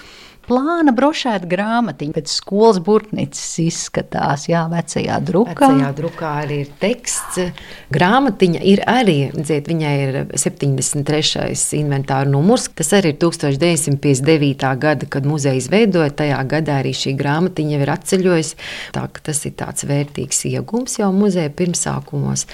Plāna 0.48 0.94
brošēta 0.96 1.48
grāmatiņa, 1.50 2.16
pēc 2.18 2.34
skolas 2.34 2.80
burtnīcas 2.84 3.44
izskatās, 3.64 4.48
jā, 4.52 4.64
vecajā 4.72 5.20
drukā. 5.26 5.70
Vecajā 5.72 5.92
drukā 5.98 6.34
arī 6.44 6.60
ir 6.66 6.72
teksts. 6.82 7.64
Grāmatiņa 7.94 8.64
ir 8.74 8.84
arī, 8.90 9.18
dziet, 9.38 9.70
viņai 9.72 9.94
ir 10.04 10.20
73. 10.36 11.56
inventāra 11.80 12.30
numurs. 12.30 12.70
Tas 12.76 12.94
arī 12.98 13.14
ir 13.14 13.20
1959. 13.24 14.70
gada, 14.84 15.10
kad 15.10 15.28
muzeja 15.30 15.60
izveidoja. 15.60 16.14
Tajā 16.24 16.40
gadā 16.50 16.80
arī 16.84 16.94
šī 16.98 17.16
grāmatiņa 17.20 17.82
ir 17.82 17.94
atceļojusi. 17.98 18.62
Tā, 18.96 19.08
tas 19.24 19.44
ir 19.48 19.58
tāds 19.60 19.88
vērtīgs 19.90 20.46
iegums 20.52 21.00
jau 21.00 21.12
muzeja 21.16 21.52
pirmsākumos 21.54 22.48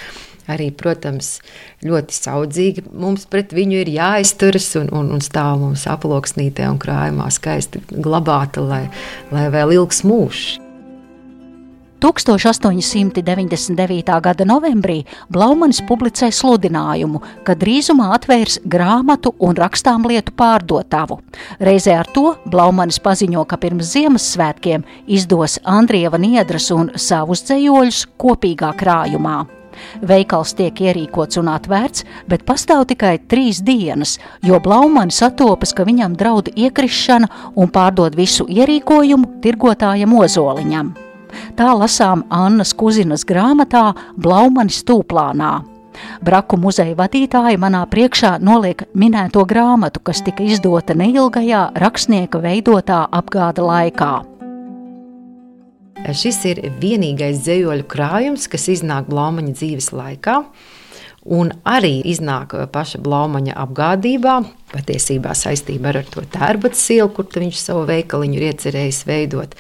arī, 0.49 0.69
protams, 0.75 1.37
ļoti 1.85 2.19
saudzīgi. 2.19 2.85
Mums 2.91 3.27
pret 3.31 3.55
viņu 3.55 3.83
ir 3.83 3.93
jāizturas 3.97 4.71
un, 4.81 4.91
un, 4.95 5.13
un 5.15 5.25
stāv 5.25 5.59
mums 5.63 5.87
aploksnītē 5.89 6.69
un 6.69 6.81
krājumā 6.81 7.29
skaisti 7.33 7.83
glabāta, 7.91 8.65
lai, 8.65 8.85
lai 9.33 9.49
vēl 9.53 9.77
ilgs 9.79 10.03
mūžs. 10.07 10.57
1899. 11.99 14.21
gada 14.23 14.45
novembrī 14.47 15.03
Blaumanis 15.31 15.81
publicēja 15.87 16.31
sludinājumu, 16.37 17.21
ka 17.43 17.55
drīzumā 17.59 18.13
atvērs 18.15 18.59
grāmatu 18.63 19.33
un 19.43 19.59
rakstām 19.59 20.07
lietu 20.07 20.31
pārdotavu. 20.39 21.19
Reizē 21.59 21.99
ar 21.99 22.07
to 22.15 22.35
Blaumanis 22.47 23.01
paziņo, 23.03 23.43
ka 23.43 23.59
pirms 23.59 23.91
Ziemassvētkiem 23.93 24.87
izdos 25.07 25.59
Andrieva 25.67 26.17
Niedras 26.21 26.71
un 26.71 26.91
savus 26.95 27.43
dzējoļus 27.49 28.05
kopīgā 28.19 28.73
krājumā. 28.79 29.58
Veikals 30.01 30.53
tiek 30.57 30.81
ierīkots 30.81 31.39
un 31.41 31.51
atvērts, 31.53 32.05
bet 32.29 32.45
pastāv 32.47 32.85
tikai 32.89 33.17
trīs 33.31 33.61
dienas, 33.65 34.17
jo 34.45 34.59
Blaumanis 34.63 35.21
satopas, 35.23 35.73
ka 35.75 35.85
viņam 35.87 36.15
draud 36.19 36.51
iekrišana 36.55 37.53
un 37.55 37.71
pārdod 37.73 38.17
visu 38.19 38.47
ierīkojumu 38.49 39.39
tirgotājam 39.43 40.15
Ozoliņam. 40.19 40.93
Tā 41.57 41.73
lasām 41.77 42.23
Annas 42.33 42.73
Kuzinas 42.73 43.25
grāmatā 43.27 43.91
Blaumanis 44.17 44.81
tūplānā. 44.87 45.59
Braku 46.23 46.57
muzeja 46.59 46.95
vadītāji 46.95 47.59
manā 47.59 47.83
priekšā 47.91 48.37
noliek 48.39 48.85
minēto 48.95 49.43
grāmatu, 49.49 50.01
kas 50.03 50.23
tika 50.23 50.45
izdota 50.47 50.95
neilgajā 50.95 51.69
rakstnieka 51.83 52.41
veidotā 52.43 53.05
apgāda 53.11 53.65
laikā. 53.65 54.13
Šis 56.07 56.39
ir 56.47 56.61
vienīgais 56.79 57.41
dzējoļu 57.43 57.85
krājums, 57.91 58.47
kas 58.49 58.69
iznāk 58.71 59.09
Blaumaņa 59.11 59.51
dzīves 59.57 59.91
laikā. 59.93 60.39
Un 61.29 61.51
arī 61.67 61.99
iznāk 62.07 62.55
paša 62.73 63.01
Blaumaņa 63.03 63.57
apgādībā, 63.59 64.37
patiesībā 64.71 65.35
saistībā 65.35 65.91
ar 65.91 66.01
to 66.09 66.23
tērbats 66.31 66.81
sielu, 66.87 67.11
kur 67.13 67.27
viņš 67.35 67.59
savu 67.61 67.83
veikaliņu 67.89 68.39
ir 68.39 68.47
iecerējis 68.49 69.03
veidot. 69.09 69.57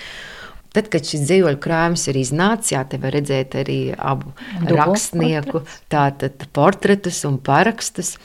Tad, 0.73 0.87
kad 0.93 1.05
šis 1.05 1.25
dzīvoļu 1.27 1.59
krājums 1.61 2.07
ir 2.11 2.21
iznācis, 2.21 2.73
jā, 2.75 2.83
te 2.87 2.99
var 3.01 3.13
redzēt 3.17 3.57
arī 3.59 3.79
abu 3.97 4.31
Dubu 4.61 4.77
rakstnieku 4.79 5.63
tātad, 5.91 6.45
portretus 6.55 7.23
un 7.27 7.39
parakstus. 7.43 8.15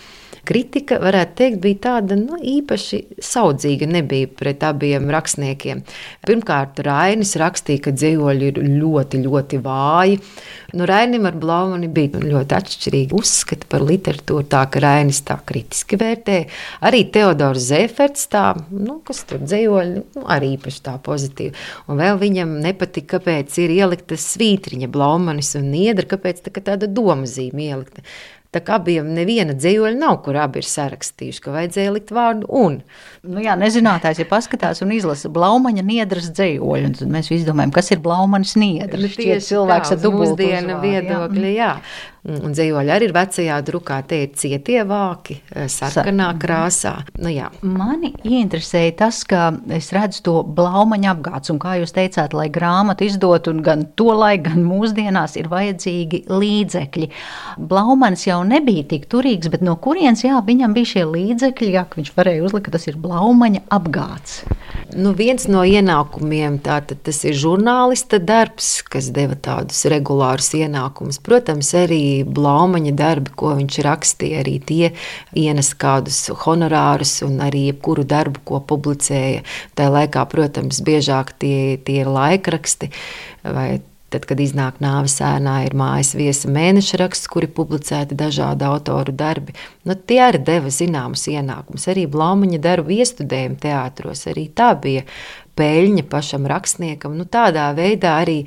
Kritika, 0.45 0.99
varētu 1.03 1.37
teikt, 1.41 1.61
bija 1.63 1.81
tāda 1.89 2.17
nu, 2.19 2.37
īpaši 2.39 3.01
saudzīga, 3.25 3.89
nebija 3.91 4.29
pret 4.29 4.65
abiem 4.67 5.09
rakstniekiem. 5.13 5.81
Pirmkārt, 6.27 6.83
Rainis 6.85 7.35
rakstīja, 7.41 7.87
ka 7.87 7.95
dzīvoļi 7.97 8.51
ir 8.51 8.61
ļoti, 8.77 9.21
ļoti 9.25 9.61
vāji. 9.65 10.21
Nu, 10.75 10.89
Rainim 10.91 11.29
ar 11.29 11.39
Blaumani 11.41 11.89
bija 11.93 12.21
ļoti 12.21 12.57
atšķirīgi 12.59 13.17
uzskati 13.17 13.69
par 13.71 13.85
literatūru, 13.87 14.47
tā 14.51 14.65
ka 14.73 14.83
Rainis 14.85 15.23
tā 15.27 15.39
kritiski 15.47 15.99
vērtēja. 16.01 16.49
Arī 16.85 17.05
Teodors 17.15 17.71
Zeferts 17.71 18.29
tā, 18.33 18.47
nu, 18.75 18.99
kas 19.07 19.25
tur 19.29 19.43
dzīvoļi, 19.45 20.05
nu, 20.19 20.27
arī 20.35 20.55
īpaši 20.59 20.85
tā 20.85 20.99
pozitīvi. 21.05 21.55
Un 21.89 22.01
vēl 22.03 22.21
viņam 22.21 22.57
nepatika, 22.65 23.19
kāpēc 23.19 23.59
ir 23.63 23.75
ielikta 23.79 24.19
svītriņa 24.21 24.91
Blaumanis 24.93 25.55
un 25.59 25.71
Niedra, 25.73 26.09
kāpēc 26.15 26.45
tā, 26.45 26.55
tāda 26.59 26.91
doma 26.91 27.29
zīme 27.31 27.69
ielikta. 27.71 28.05
Tā 28.55 28.63
kā 28.63 28.79
abiem 28.79 29.09
neviena 29.17 29.57
dzīvoļa 29.57 29.99
nav, 29.99 30.21
kur 30.23 30.39
abi 30.39 30.63
ir 30.63 30.69
sarakstījuši, 30.69 31.43
ka 31.43 31.55
vajadzēja 31.57 31.95
likt 31.97 32.13
vārdu 32.15 32.47
un. 32.55 32.79
Nu 33.27 33.43
jā, 33.43 33.57
nezinātājs, 33.59 34.21
ja 34.23 34.29
paskatās 34.31 34.85
un 34.85 34.93
izlasa 34.95 35.31
Blaumaņa 35.35 35.83
niedras 35.87 36.31
dzējoļu, 36.37 36.93
tad 37.01 37.11
mēs 37.11 37.33
visi 37.33 37.49
domājam, 37.49 37.75
kas 37.75 37.91
ir 37.91 38.03
Blaumanis 38.05 38.55
niedras. 38.61 39.11
Šķiet 39.17 39.47
cilvēks 39.49 39.97
ar 39.97 40.03
dubultdienu 40.05 40.79
viedokļi, 40.85 41.55
jā. 41.57 41.73
jā. 41.75 42.13
Un 42.25 42.55
dzīvoļi 42.57 42.89
arī 42.89 43.11
ir 43.11 43.13
vecajā 43.13 43.57
drukā, 43.67 43.99
tie 44.09 44.23
ir 44.25 44.31
cietie 44.41 44.79
vāki, 44.89 45.35
eh, 45.53 45.67
sarkanā 45.69 46.31
krāsā. 46.41 46.95
Nu, 47.21 47.29
jā. 47.29 47.51
Mani 47.61 48.15
ieinteresēja 48.25 48.95
tas, 48.97 49.19
ka 49.29 49.51
es 49.69 49.91
redzu 49.93 50.23
to 50.25 50.35
blaumaņa 50.57 51.11
apgāds, 51.13 51.53
un 51.53 51.59
kā 51.61 51.77
jūs 51.83 51.93
teicāt, 51.93 52.33
lai 52.33 52.49
grāmatu 52.49 53.05
izdot, 53.05 53.51
un 53.53 53.61
gan 53.61 53.85
to 53.95 54.09
laiku, 54.17 54.49
gan 54.49 54.65
mūsdienās 54.65 55.37
ir 55.37 55.51
vajadzīgi 55.53 56.25
līdzekļi. 56.33 57.11
Blaumanis 57.59 58.25
jau 58.27 58.41
nebija 58.49 58.89
tik 58.89 59.05
turīgs, 59.13 59.51
bet 59.53 59.61
no 59.61 59.77
kurienes, 59.77 60.25
jā, 60.25 60.41
viņam 60.41 60.73
bija 60.73 60.95
šie 60.95 61.05
līdzekļi, 61.05 61.71
jā, 61.77 61.85
ka 61.85 62.01
viņš 62.01 62.15
varēja 62.17 62.49
uzlikt, 62.49 62.71
ka 62.71 62.79
tas 62.79 62.89
ir 62.89 62.97
blaumaņa 63.05 63.67
apgāds. 63.69 64.41
Nu, 64.93 65.15
viens 65.17 65.47
no 65.49 65.63
ienākumiem 65.65 66.59
tātad, 66.63 66.99
tas 67.07 67.23
ir 67.25 67.37
žurnālista 67.41 68.19
darbs, 68.21 68.83
kas 68.85 69.09
deva 69.17 69.37
tādus 69.41 69.81
regulārus 69.89 70.51
ienākumus. 70.59 71.19
Protams, 71.25 71.71
arī 71.79 72.03
Blaumaņa 72.29 72.93
darbi, 72.99 73.33
ko 73.33 73.55
viņš 73.57 73.79
rakstīja, 73.87 74.43
arī 74.45 74.59
tie 74.61 74.93
ienes 75.41 75.73
kādus 75.81 76.21
honorārus 76.45 77.17
un 77.25 77.41
arī 77.47 77.71
jebkuru 77.71 78.05
darbu, 78.05 78.45
ko 78.45 78.61
publicēja. 78.61 79.41
Tā 79.79 79.89
laikā, 79.95 80.27
protams, 80.29 80.85
biežāk 80.85 81.33
tie, 81.41 81.81
tie 81.81 82.03
ir 82.05 82.13
laikraksti 82.13 82.93
vai 83.57 83.81
Tad, 84.13 84.27
kad 84.31 84.39
iznāk 84.39 84.77
nāves 84.85 85.17
ēnā, 85.25 85.57
ir 85.67 85.75
mājas 85.75 86.13
viesa 86.15 86.51
mēneša 86.53 87.01
raksts, 87.01 87.31
kuri 87.31 87.49
publicēti 87.51 88.15
dažādu 88.19 88.69
autoru 88.69 89.15
darbi. 89.17 89.57
Nu, 89.89 89.97
tie 89.97 90.21
arī 90.29 90.43
deva 90.47 90.71
zināmus 90.71 91.25
ienākumus. 91.33 91.89
Arī 91.91 92.05
Blaumaņa 92.11 92.61
darbu 92.63 92.95
iestudējumu 92.95 93.59
teātros, 93.65 94.27
arī 94.31 94.47
tā 94.55 94.71
bija 94.79 95.03
peļņa 95.59 96.07
pašam 96.13 96.47
rakstniekam. 96.51 97.17
Nu, 97.19 97.27
tādā 97.27 97.71
veidā 97.75 98.21
arī 98.23 98.45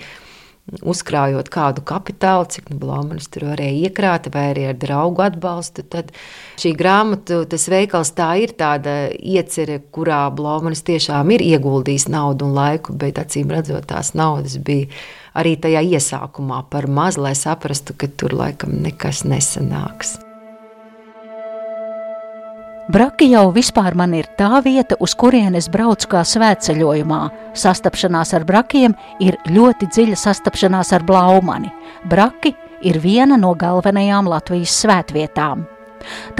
uzkrājot 0.67 1.49
kādu 1.51 1.83
kapitālu, 1.87 2.47
cik 2.51 2.71
nu, 2.71 2.79
Blaumanis 2.81 3.29
tur 3.31 3.47
varēja 3.51 3.87
iekrāt, 3.87 4.27
vai 4.33 4.49
arī 4.51 4.67
ar 4.71 4.77
draugu 4.79 5.23
atbalstu. 5.23 5.85
Tad 5.87 6.11
šī 6.59 6.73
grāmata, 6.77 7.41
tas 7.49 7.69
veikals 7.71 8.11
tā 8.17 8.33
ir 8.43 8.55
tāda 8.59 8.97
iecerē, 9.15 9.79
kurā 9.95 10.25
Blaumanis 10.35 10.83
tiešām 10.87 11.31
ir 11.37 11.45
ieguldījis 11.47 12.09
naudu 12.11 12.49
un 12.49 12.59
laiku, 12.59 12.97
bet 12.99 13.21
acīm 13.23 13.53
redzot, 13.55 13.87
tās 13.87 14.13
naudas 14.17 14.59
bija 14.59 14.91
arī 15.37 15.55
tajā 15.61 15.85
iesākumā 15.95 16.63
par 16.71 16.89
maz, 16.91 17.19
lai 17.21 17.35
saprastu, 17.37 17.95
ka 17.95 18.11
tur 18.11 18.35
laikam 18.35 18.79
nekas 18.83 19.23
nesanāks. 19.27 20.17
Braki 22.87 23.27
jau 23.33 23.49
vispār 23.51 23.97
man 23.99 24.13
ir 24.15 24.29
tā 24.39 24.61
vieta, 24.63 24.95
uz 25.03 25.11
kurienes 25.19 25.65
braucu 25.67 26.07
kā 26.13 26.21
svētceļojumā. 26.23 27.19
Sastapšanās 27.51 28.31
ar 28.37 28.45
brakiem 28.47 28.95
ir 29.19 29.35
ļoti 29.51 29.89
dziļa 29.91 30.19
sastapšanās 30.21 30.93
ar 30.95 31.03
blaumani. 31.03 31.67
Braki 32.07 32.53
ir 32.87 33.01
viena 33.03 33.35
no 33.35 33.51
galvenajām 33.59 34.29
Latvijas 34.31 34.77
svētvietām. 34.85 35.65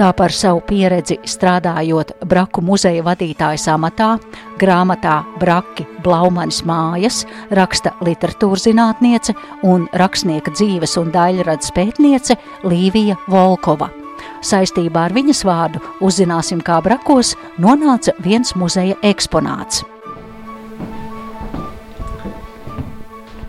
Tā 0.00 0.08
par 0.16 0.32
savu 0.32 0.62
pieredzi 0.64 1.18
strādājot 1.28 2.14
Braku 2.30 2.62
muzeja 2.64 3.04
vadītājas 3.04 3.66
amatā, 3.74 4.14
grāmatā 4.56 5.18
Braki 5.42 5.84
Blaumanis 6.00 6.62
mājas 6.64 7.24
raksta 7.52 7.92
literatūrzinātniece 8.00 9.36
un 9.68 9.84
rakstnieka 9.92 10.56
dzīves 10.56 10.96
un 11.02 11.12
daļradas 11.12 11.76
pētniece 11.76 12.40
Līvija 12.64 13.20
Volkova. 13.28 13.97
Saistībā 14.44 15.08
ar 15.08 15.14
viņas 15.16 15.42
vārdu 15.46 15.80
uzzināsim, 16.04 16.60
kā 16.62 16.78
Brakos 16.84 17.34
nonāca 17.58 18.14
viens 18.22 18.54
muzeja 18.58 18.98
eksponāts. 19.06 19.82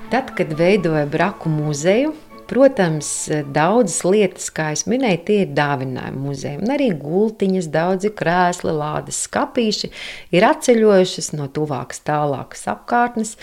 Tad, 0.10 0.34
kad 0.34 0.56
veidoja 0.58 1.06
Braku 1.06 1.52
muzeju, 1.54 2.16
Protams, 2.50 3.08
daudzas 3.54 4.00
lietas, 4.02 4.48
kā 4.50 4.72
jau 4.74 4.90
minēju, 4.90 5.20
tie 5.28 5.36
ir 5.44 5.52
dāvinājumi 5.54 6.22
muzejam. 6.24 6.64
Arī 6.74 6.88
gultiņas, 6.98 7.68
daudzi 7.70 8.10
krēsli, 8.18 8.74
lādes, 8.74 9.20
skāpīši 9.28 9.92
ir 10.34 10.48
atceļojušas 10.48 11.30
no 11.38 11.46
tuvākas, 11.54 12.02
tālākas 12.10 12.66
apkārtnes. 12.74 13.36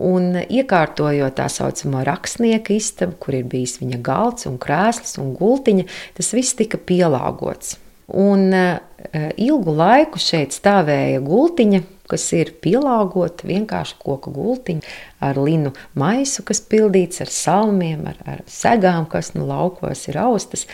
Un 0.00 0.38
iekārtojot 0.40 1.36
tā 1.36 1.50
saucamo 1.52 2.00
rakstnieka 2.06 2.72
istabu, 2.72 3.18
kur 3.20 3.36
ir 3.36 3.44
bijis 3.44 3.76
viņa 3.82 4.00
galds 4.04 4.48
un 4.48 4.56
krēsls 4.62 5.18
un 5.20 5.34
gultiņa, 5.36 5.84
tas 6.16 6.32
viss 6.32 6.56
tika 6.56 6.80
pielāgots. 6.80 7.76
Un 8.12 8.48
uh, 8.56 8.78
ilgu 9.36 9.74
laiku 9.76 10.20
šeit 10.20 10.56
stāvēja 10.56 11.20
gultiņa, 11.24 11.82
kas 12.12 12.24
ir 12.36 12.52
pielāgota 12.64 13.46
vienkārši 13.48 13.98
koku 14.02 14.32
gultiņa 14.34 14.96
ar 15.24 15.38
linu 15.40 15.72
maisu, 15.98 16.44
kas 16.48 16.60
pildīts 16.60 17.22
ar 17.24 17.30
salmiem, 17.32 18.04
ar, 18.10 18.18
ar 18.28 18.42
segām, 18.50 19.06
kas 19.08 19.32
nu 19.36 19.46
laukos 19.48 20.06
ir 20.10 20.18
austas. 20.20 20.66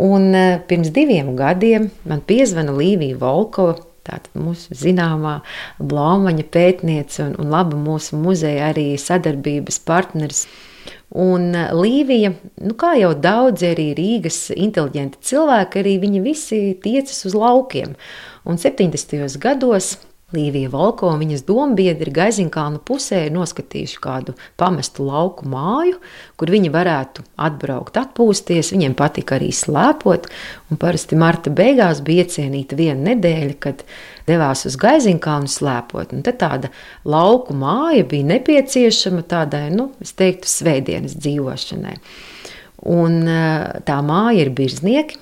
Un 0.00 0.30
e, 0.36 0.44
pirms 0.68 0.92
diviem 0.94 1.32
gadiem 1.38 1.88
man 2.08 2.22
piezvana 2.26 2.74
Līvija 2.76 3.18
Volkova, 3.20 3.78
tātad 4.06 4.32
mūsu 4.38 4.76
zināmā 4.76 5.40
Blaumaņa 5.78 6.46
pētniece 6.52 7.24
un, 7.28 7.36
un 7.40 7.52
laba 7.52 7.78
mūsu 7.78 8.18
muzeja 8.20 8.70
arī 8.72 8.92
sadarbības 9.00 9.80
partneris. 9.86 10.44
Un 11.10 11.50
Līvija, 11.74 12.30
nu 12.62 12.76
kā 12.78 12.92
jau 13.00 13.10
daudzi 13.18 13.72
arī 13.72 13.88
Rīgas 13.98 14.52
inteliģenti 14.54 15.18
cilvēki, 15.26 15.82
arī 15.82 15.96
viņi 16.04 16.22
visi 16.22 16.60
tiecas 16.84 17.24
uz 17.26 17.34
laukiem. 17.34 17.96
Un 18.46 18.60
70. 18.62 19.18
gados 19.42 19.96
Līvija 20.30 20.70
Volko 20.70 21.08
un 21.10 21.18
viņas 21.24 21.42
dombiedri 21.48 22.12
Gaizinkāna 22.14 22.78
pusē 22.86 23.24
ir 23.26 23.32
noskatījuši 23.34 23.98
kādu 24.02 24.34
pamestu 24.60 25.02
lauku 25.08 25.48
māju, 25.50 25.96
kur 26.38 26.52
viņi 26.54 26.70
varētu 26.70 27.24
atbraukt, 27.46 27.98
atpūsties. 27.98 28.70
Viņiem 28.70 28.94
patika 28.98 29.40
arī 29.40 29.50
slēpot, 29.54 30.28
un 30.70 30.78
parasti 30.80 31.18
marta 31.18 31.50
beigās 31.50 32.02
bija 32.06 32.28
iecienīta 32.28 32.78
viena 32.78 33.10
nedēļa, 33.10 33.56
kad 33.58 33.82
devās 34.30 34.62
uz 34.70 34.76
Gaizinkānu 34.78 35.50
slēpot. 35.50 36.14
Un 36.14 36.22
tad 36.26 36.38
tāda 36.42 36.70
lauku 37.02 37.56
māja 37.58 38.06
bija 38.06 38.30
nepieciešama 38.30 39.26
tādai, 39.26 39.66
nu, 39.74 39.90
es 40.04 40.14
teiktu, 40.14 40.46
svētdienas 40.50 41.18
dzīvošanai. 41.18 41.96
Un 42.90 43.18
tā 43.84 43.98
māja 44.06 44.46
ir 44.46 44.54
birznieki, 44.56 45.18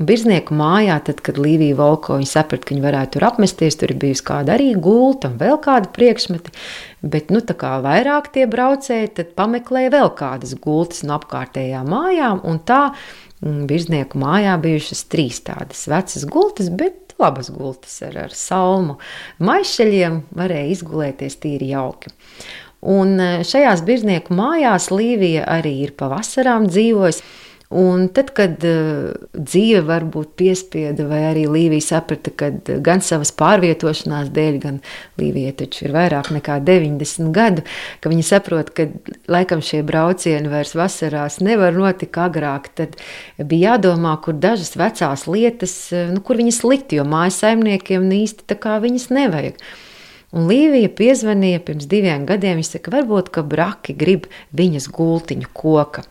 Un 0.00 0.08
birznieku 0.08 0.56
mājā, 0.56 0.96
tad, 1.06 1.22
kad 1.24 1.38
Līvija 1.40 1.76
Volko 1.78 2.18
saprata, 2.28 2.66
ka 2.66 2.74
viņi 2.74 2.84
varētu 2.84 3.16
tur 3.16 3.26
apmesties, 3.28 3.78
tur 3.80 3.92
ir 3.92 4.00
bijusi 4.02 4.26
kāda 4.30 4.56
arī 4.56 4.70
gulta 4.74 5.30
un 5.30 5.36
vēl 5.40 5.58
kāda 5.64 5.92
priekšmeti. 5.96 6.54
Bet, 7.00 7.32
nu, 7.34 7.42
tā 7.44 7.56
kā 7.58 7.76
vairāk 7.84 8.30
tie 8.34 8.46
braucēji, 8.50 9.12
tad 9.18 9.34
pameklēja 9.38 9.92
vēl 9.96 10.14
kādas 10.18 10.56
gultas 10.60 11.04
no 11.06 11.16
apkārtējām 11.18 11.90
mājām. 11.90 12.42
Un 12.48 12.62
tā 12.64 12.82
mm, 12.90 13.66
birznieku 13.70 14.20
mājā 14.20 14.56
bijušas 14.62 15.04
trīs 15.12 15.42
tādas 15.46 15.86
vecas 15.90 16.26
gultas, 16.28 16.72
bet 16.72 17.14
labas 17.20 17.50
gultas 17.52 18.00
ar, 18.06 18.16
ar 18.26 18.34
salmu 18.36 18.96
maišeļiem, 19.44 20.22
varēja 20.36 20.74
izgulēties 20.74 21.38
tīri 21.42 21.70
jauki. 21.74 22.12
Un 22.80 23.18
e, 23.20 23.30
šajās 23.44 23.82
birznieku 23.84 24.34
mājās 24.36 24.88
Līvija 24.92 25.44
arī 25.58 25.74
ir 25.84 25.94
pavasarām 26.00 26.68
dzīvojusi. 26.70 27.24
Un 27.70 28.08
tad, 28.10 28.32
kad 28.34 28.64
uh, 28.66 29.12
dzīve 29.30 29.84
varbūt 29.86 30.32
piespieda, 30.40 31.04
vai 31.06 31.20
arī 31.28 31.44
Līvija 31.46 31.84
saprata, 31.86 32.32
ka 32.34 32.48
gan 32.82 32.98
savas 33.06 33.30
pārvietošanās 33.38 34.32
dēļ, 34.34 34.56
gan 34.64 34.80
Līvija 35.20 35.52
taču 35.60 35.84
ir 35.86 35.94
vairāk 35.94 36.32
nekā 36.34 36.56
90 36.66 37.30
gadu, 37.36 37.62
ka 38.02 38.10
viņa 38.10 38.24
saprot, 38.26 38.72
ka 38.74 38.88
laikam 39.30 39.62
šie 39.62 39.84
braucieni 39.86 40.50
vairs 40.50 40.74
vasarās 40.74 41.38
nevar 41.46 41.78
notikt 41.78 42.18
agrāk, 42.18 42.66
tad 42.74 42.98
bija 43.38 43.76
jādomā, 43.76 44.16
kur 44.24 44.34
dažas 44.34 44.74
vecās 44.74 45.28
lietas, 45.30 45.76
uh, 45.94 46.08
nu, 46.10 46.24
kur 46.26 46.42
viņas 46.42 46.64
likt, 46.66 46.96
jo 46.98 47.06
mājas 47.06 47.38
saimniekiem 47.44 48.10
īsti 48.18 48.50
tā 48.50 48.58
kā 48.58 48.80
viņas 48.82 49.12
nevajag. 49.14 49.62
Un 50.30 50.46
Līvija 50.46 50.92
piezvanīja 50.94 51.62
pirms 51.66 51.88
diviem 51.90 52.26
gadiem. 52.28 52.60
Viņa 52.60 52.76
saka, 52.76 52.92
varbūt, 52.94 53.32
ka 53.34 53.42
braki 53.42 53.96
grib 53.98 54.28
viņas 54.54 54.86
gultiņu 54.94 55.50
koka. 55.56 56.04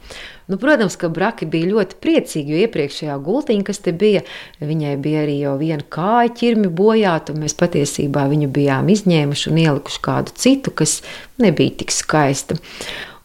Nu, 0.50 0.58
protams, 0.58 0.96
ka 0.98 1.12
Braki 1.14 1.46
bija 1.46 1.70
ļoti 1.70 2.00
priecīgi, 2.02 2.56
jo 2.56 2.62
iepriekšējā 2.66 3.16
gultiņā, 3.22 3.66
kas 3.68 3.84
te 3.86 3.92
bija, 3.94 4.24
viņai 4.58 4.96
bija 4.98 5.22
arī 5.22 5.36
jau 5.44 5.52
viena 5.60 5.86
kāja 5.94 6.32
ķirmi 6.40 6.72
bojāta, 6.74 7.36
un 7.36 7.44
mēs 7.44 7.54
patiesībā 7.60 8.24
viņu 8.32 8.50
bijām 8.56 8.90
izņēmuši 8.90 9.52
un 9.52 9.60
ielikuši 9.62 10.02
kādu 10.08 10.34
citu, 10.42 10.74
kas 10.74 10.96
nebija 11.38 11.78
tik 11.84 11.94
skaista. 11.94 12.58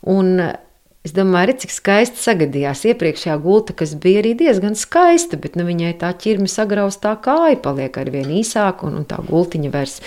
Un 0.04 0.36
Es 1.04 1.12
domāju, 1.12 1.50
redz, 1.50 1.64
cik 1.66 1.72
skaisti 1.74 2.22
sagadījās 2.22 2.86
iepriekšējā 2.88 3.34
gulta, 3.44 3.74
kas 3.76 3.90
bija 4.00 4.22
arī 4.22 4.30
diezgan 4.40 4.72
skaista, 4.78 5.36
bet 5.36 5.58
nu, 5.60 5.66
viņai 5.68 5.90
tā 6.00 6.08
ķirmi 6.16 6.48
sagrauztā 6.48 7.12
kāja 7.24 7.58
paliek 7.60 7.98
ar 8.00 8.08
vien 8.14 8.30
īsāku, 8.38 8.88
un, 8.88 9.02
un 9.02 9.04
tā 9.10 9.18
gultiņa 9.26 9.72
vairs 9.74 9.98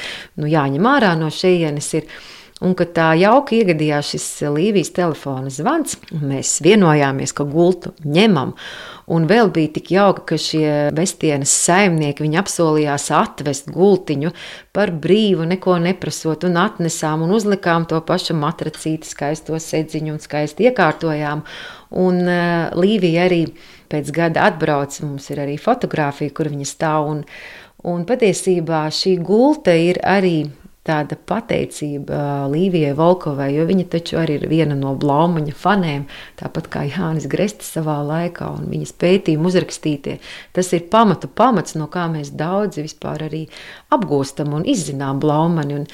nu, 0.41 0.49
jāņem 0.49 0.89
ārā 0.89 1.13
no 1.19 1.29
šejienes. 1.33 1.91
Ir. 2.01 2.09
Un 2.57 2.73
kad 2.73 2.89
tā 2.97 3.11
jauki 3.13 3.59
iegadījās 3.61 4.15
šis 4.15 4.23
Līvijas 4.49 4.89
telefona 4.95 5.51
zvans, 5.53 5.99
mēs 6.09 6.55
vienojāmies, 6.65 7.29
ka 7.37 7.45
gultu 7.45 7.91
ņemam. 8.01 8.55
Un 9.13 9.27
vēl 9.29 9.51
bija 9.53 9.75
tik 9.75 9.91
jauki, 9.93 10.23
ka 10.31 10.39
šie 10.41 10.71
bestienas 10.97 11.53
saimnieki 11.53 12.25
apsolījās 12.41 13.05
atvest 13.13 13.69
gultiņu 13.75 14.33
par 14.73 14.89
brīvu, 14.89 15.45
neko 15.53 15.77
neprasot, 15.85 16.47
un 16.49 16.57
atnesām 16.63 17.27
un 17.27 17.35
uzlikām 17.37 17.85
to 17.87 18.01
pašu 18.01 18.33
matracīti, 18.41 19.05
skaisto 19.05 19.61
sedziņu 19.61 20.17
un 20.17 20.19
skaisti 20.23 20.71
iekārtojām. 20.71 21.45
Un 21.93 22.19
uh, 22.25 22.73
Līvija 22.75 23.29
arī 23.29 23.43
pēc 23.87 24.09
gada 24.17 24.49
atbrauca, 24.49 25.05
mums 25.05 25.29
ir 25.29 25.45
arī 25.45 25.61
fotografija, 25.61 26.33
kur 26.33 26.49
viņa 26.49 26.73
stāv. 26.73 27.13
Un, 27.13 27.23
Un 27.87 28.07
patiesībā 28.09 28.87
šī 28.89 29.19
gulta 29.21 29.75
ir 29.77 29.99
arī 30.01 30.47
tāda 30.87 31.17
pateicība 31.29 32.47
Līvijai 32.51 32.95
Volkovai, 32.97 33.49
jo 33.55 33.65
viņa 33.67 33.87
taču 33.91 34.19
arī 34.21 34.37
ir 34.39 34.47
viena 34.51 34.77
no 34.77 34.93
Blaumaņa 34.99 35.55
faniem, 35.57 36.05
tāpat 36.39 36.69
kā 36.73 36.85
Jānis 36.87 37.27
Grestis 37.31 37.73
savā 37.75 37.99
laikā, 38.07 38.49
un 38.59 38.69
viņas 38.71 38.95
pētījumi 39.01 39.51
uzrakstītie. 39.51 40.17
Tas 40.55 40.71
ir 40.77 40.87
pamatu 40.91 41.29
pamats, 41.29 41.75
no 41.79 41.89
kā 41.91 42.07
mēs 42.11 42.31
daudzi 42.37 42.85
vispār 42.87 43.27
arī 43.27 43.43
apgūstam 43.93 44.55
un 44.57 44.67
izzinām 44.67 45.21
Blaumani. 45.23 45.81
Un, 45.81 45.87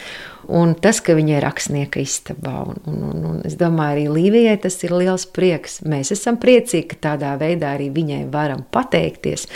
un 0.51 0.73
tas, 0.79 0.99
ka 1.03 1.15
viņa 1.17 1.37
ir 1.37 1.45
rakstnieka 1.45 2.01
istabā, 2.03 2.55
un, 2.67 2.81
un, 2.89 2.99
un, 3.09 3.23
un 3.29 3.39
es 3.47 3.55
domāju, 3.59 3.93
arī 3.93 4.05
Līvijai 4.13 4.57
tas 4.63 4.77
ir 4.83 4.95
liels 4.95 5.25
prieks. 5.29 5.81
Mēs 5.87 6.13
esam 6.15 6.39
priecīgi, 6.41 6.87
ka 6.93 7.01
tādā 7.09 7.33
veidā 7.41 7.73
arī 7.77 7.89
viņai 7.93 8.23
varam 8.33 8.65
pateikties 8.73 9.47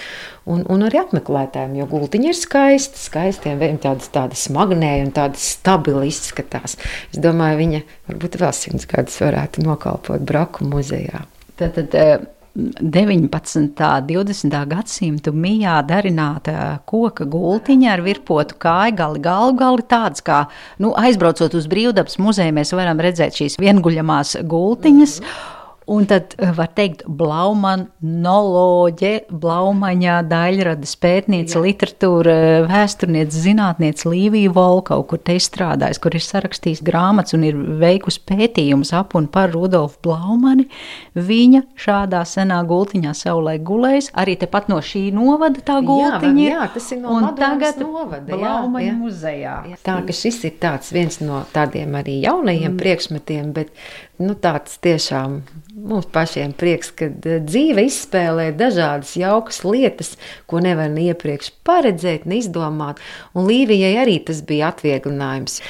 un, 0.48 0.64
un 0.72 0.86
arī 0.88 1.02
apmeklētājiem, 1.02 1.76
jo 1.82 1.90
gultiņa 1.92 2.32
ir 2.32 2.40
skaista, 2.40 3.02
skaistiem, 3.02 3.60
viņam 3.62 3.82
tādas, 3.84 4.12
tādas 4.14 4.46
smagnēji 4.48 5.08
un 5.08 5.14
tādas 5.16 5.50
stabili 5.58 6.12
izskatās. 6.12 6.78
Es 7.12 7.22
domāju, 7.24 7.62
viņa 7.64 7.84
varbūt 8.12 8.40
vēl 8.42 8.56
simts 8.56 8.88
gadus 8.90 9.20
varētu 9.24 9.66
nokalpot 9.68 10.24
Braku 10.28 10.68
muzejā. 10.68 11.26
Tad, 11.58 11.74
tad, 11.74 12.28
19. 12.58 13.60
un 13.60 14.08
20. 14.10 14.56
gadsimta 14.72 15.32
mijā 15.32 15.76
darināta 15.86 16.80
koka 16.90 17.28
gultiņa 17.30 17.92
ar 17.94 18.02
virpotu 18.06 18.58
kāju 18.58 18.96
gali, 18.98 19.22
galvu 19.22 19.60
gali 19.60 19.86
tāds 19.86 20.26
kā, 20.26 20.46
nu, 20.82 20.96
aizbraucot 20.98 21.54
uz 21.54 21.70
brīvdabas 21.70 22.18
muzeju, 22.18 22.56
mēs 22.58 22.74
varam 22.74 23.04
redzēt 23.04 23.38
šīs 23.38 23.60
vienguļamās 23.62 24.40
gultiņas. 24.42 25.20
Mm 25.22 25.26
-hmm. 25.28 25.57
Un 25.88 26.04
tad 26.04 26.34
eh, 26.36 26.50
var 26.52 26.68
teikt, 26.76 27.06
blaumanoloģe, 27.08 29.12
blaumaņā 29.32 30.18
daļradas 30.28 30.96
pētniece, 31.00 31.56
Jā. 31.56 31.62
literatūra, 31.64 32.34
vēsturniece, 32.68 33.40
zinātniece 33.46 34.10
Līvija 34.12 34.52
Volkau, 34.52 35.06
kur 35.08 35.22
te 35.24 35.38
izstrādājas, 35.40 36.02
kur 36.04 36.18
ir 36.18 36.26
sarakstījis 36.26 36.84
grāmatas 36.84 37.38
un 37.38 37.46
ir 37.48 37.56
veikusi 37.80 38.20
pētījumus 38.28 38.92
ap 39.00 39.16
un 39.16 39.30
par 39.32 39.54
Rudolfu 39.56 40.02
Blaumani. 40.04 40.68
Viņa 41.16 41.64
šādā 41.80 42.26
senā 42.28 42.60
gultiņā 42.68 43.16
savulaik 43.16 43.64
gulējis, 43.68 44.12
arī 44.20 44.36
tepat 44.44 44.68
no 44.68 44.82
šī 44.84 45.06
novada 45.16 45.64
tā 45.64 45.80
gultiņa 45.88 46.44
jā, 46.44 46.52
jā, 46.52 46.68
tas 46.76 46.92
ir 46.92 47.02
no 47.06 47.16
un 47.16 47.30
tagad 47.40 47.80
novada, 47.80 48.28
Blaumaņa 48.28 48.90
jā, 48.90 48.98
muzejā. 49.00 49.56
Jā. 49.72 49.80
Tā, 49.88 50.02
ka 50.04 50.20
šis 50.20 50.44
ir 50.52 50.60
tāds 50.60 50.92
viens 50.92 51.22
no 51.24 51.46
tādiem 51.56 51.96
arī 51.96 52.20
jaunajiem 52.26 52.74
mm. 52.74 52.84
priekšmetiem, 52.84 53.56
bet 53.56 53.72
nu, 54.20 54.36
tāds 54.36 54.76
tiešām 54.84 55.40
mums 55.78 56.08
pašiem 56.14 56.54
prieks, 56.58 56.90
ka 56.98 57.10
e, 57.10 57.38
dzīve 57.44 57.86
izspēlē 57.88 58.50
dažādas 58.58 59.14
jaukas 59.20 59.62
lietas, 59.68 60.16
ko 60.50 60.62
nevar 60.64 60.90
ne 60.94 61.08
iepriekš 61.12 61.54
paredzēt, 61.68 62.26
ne 62.26 62.42
izdomāt. 62.42 63.02
Un 63.38 63.48
Līvijai 63.50 63.96
arī 64.02 64.18
tas 64.26 64.42
bija 64.48 64.72
atvieglinājums. 64.74 65.62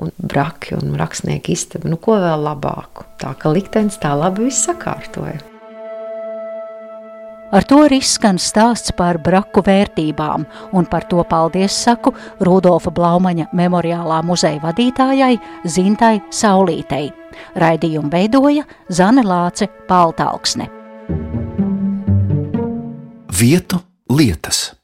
Un 0.00 0.14
braki 0.16 0.78
un 0.78 0.94
rakstnieki 0.96 1.52
istaba, 1.52 1.90
nu 1.92 1.98
ko 2.00 2.16
vēl 2.22 2.46
labāku. 2.46 3.04
Tā 3.20 3.34
ka 3.36 3.52
liktenis 3.52 4.00
tā 4.00 4.14
labi 4.16 4.48
viss 4.48 4.64
sakārtoja. 4.64 5.36
Ar 7.50 7.66
to 7.66 7.80
arī 7.82 7.98
skan 8.06 8.38
stāsts 8.38 8.94
par 8.96 9.18
braku 9.18 9.60
vērtībām, 9.66 10.46
un 10.70 10.86
par 10.86 11.08
to 11.10 11.24
paldies 11.26 11.74
saku 11.74 12.14
Rudolfa 12.46 12.94
Blaumaņa 12.94 13.50
memoriālā 13.58 14.22
muzeja 14.22 14.62
vadītājai 14.62 15.34
Zintai 15.66 16.20
Saulītei. 16.30 17.19
Raidījumu 17.56 18.10
veidoja 18.12 18.64
Zane 18.92 19.22
Lāce 19.26 19.68
Paltalksne. 19.88 20.68
Vietu 23.40 23.80
lietas. 24.10 24.80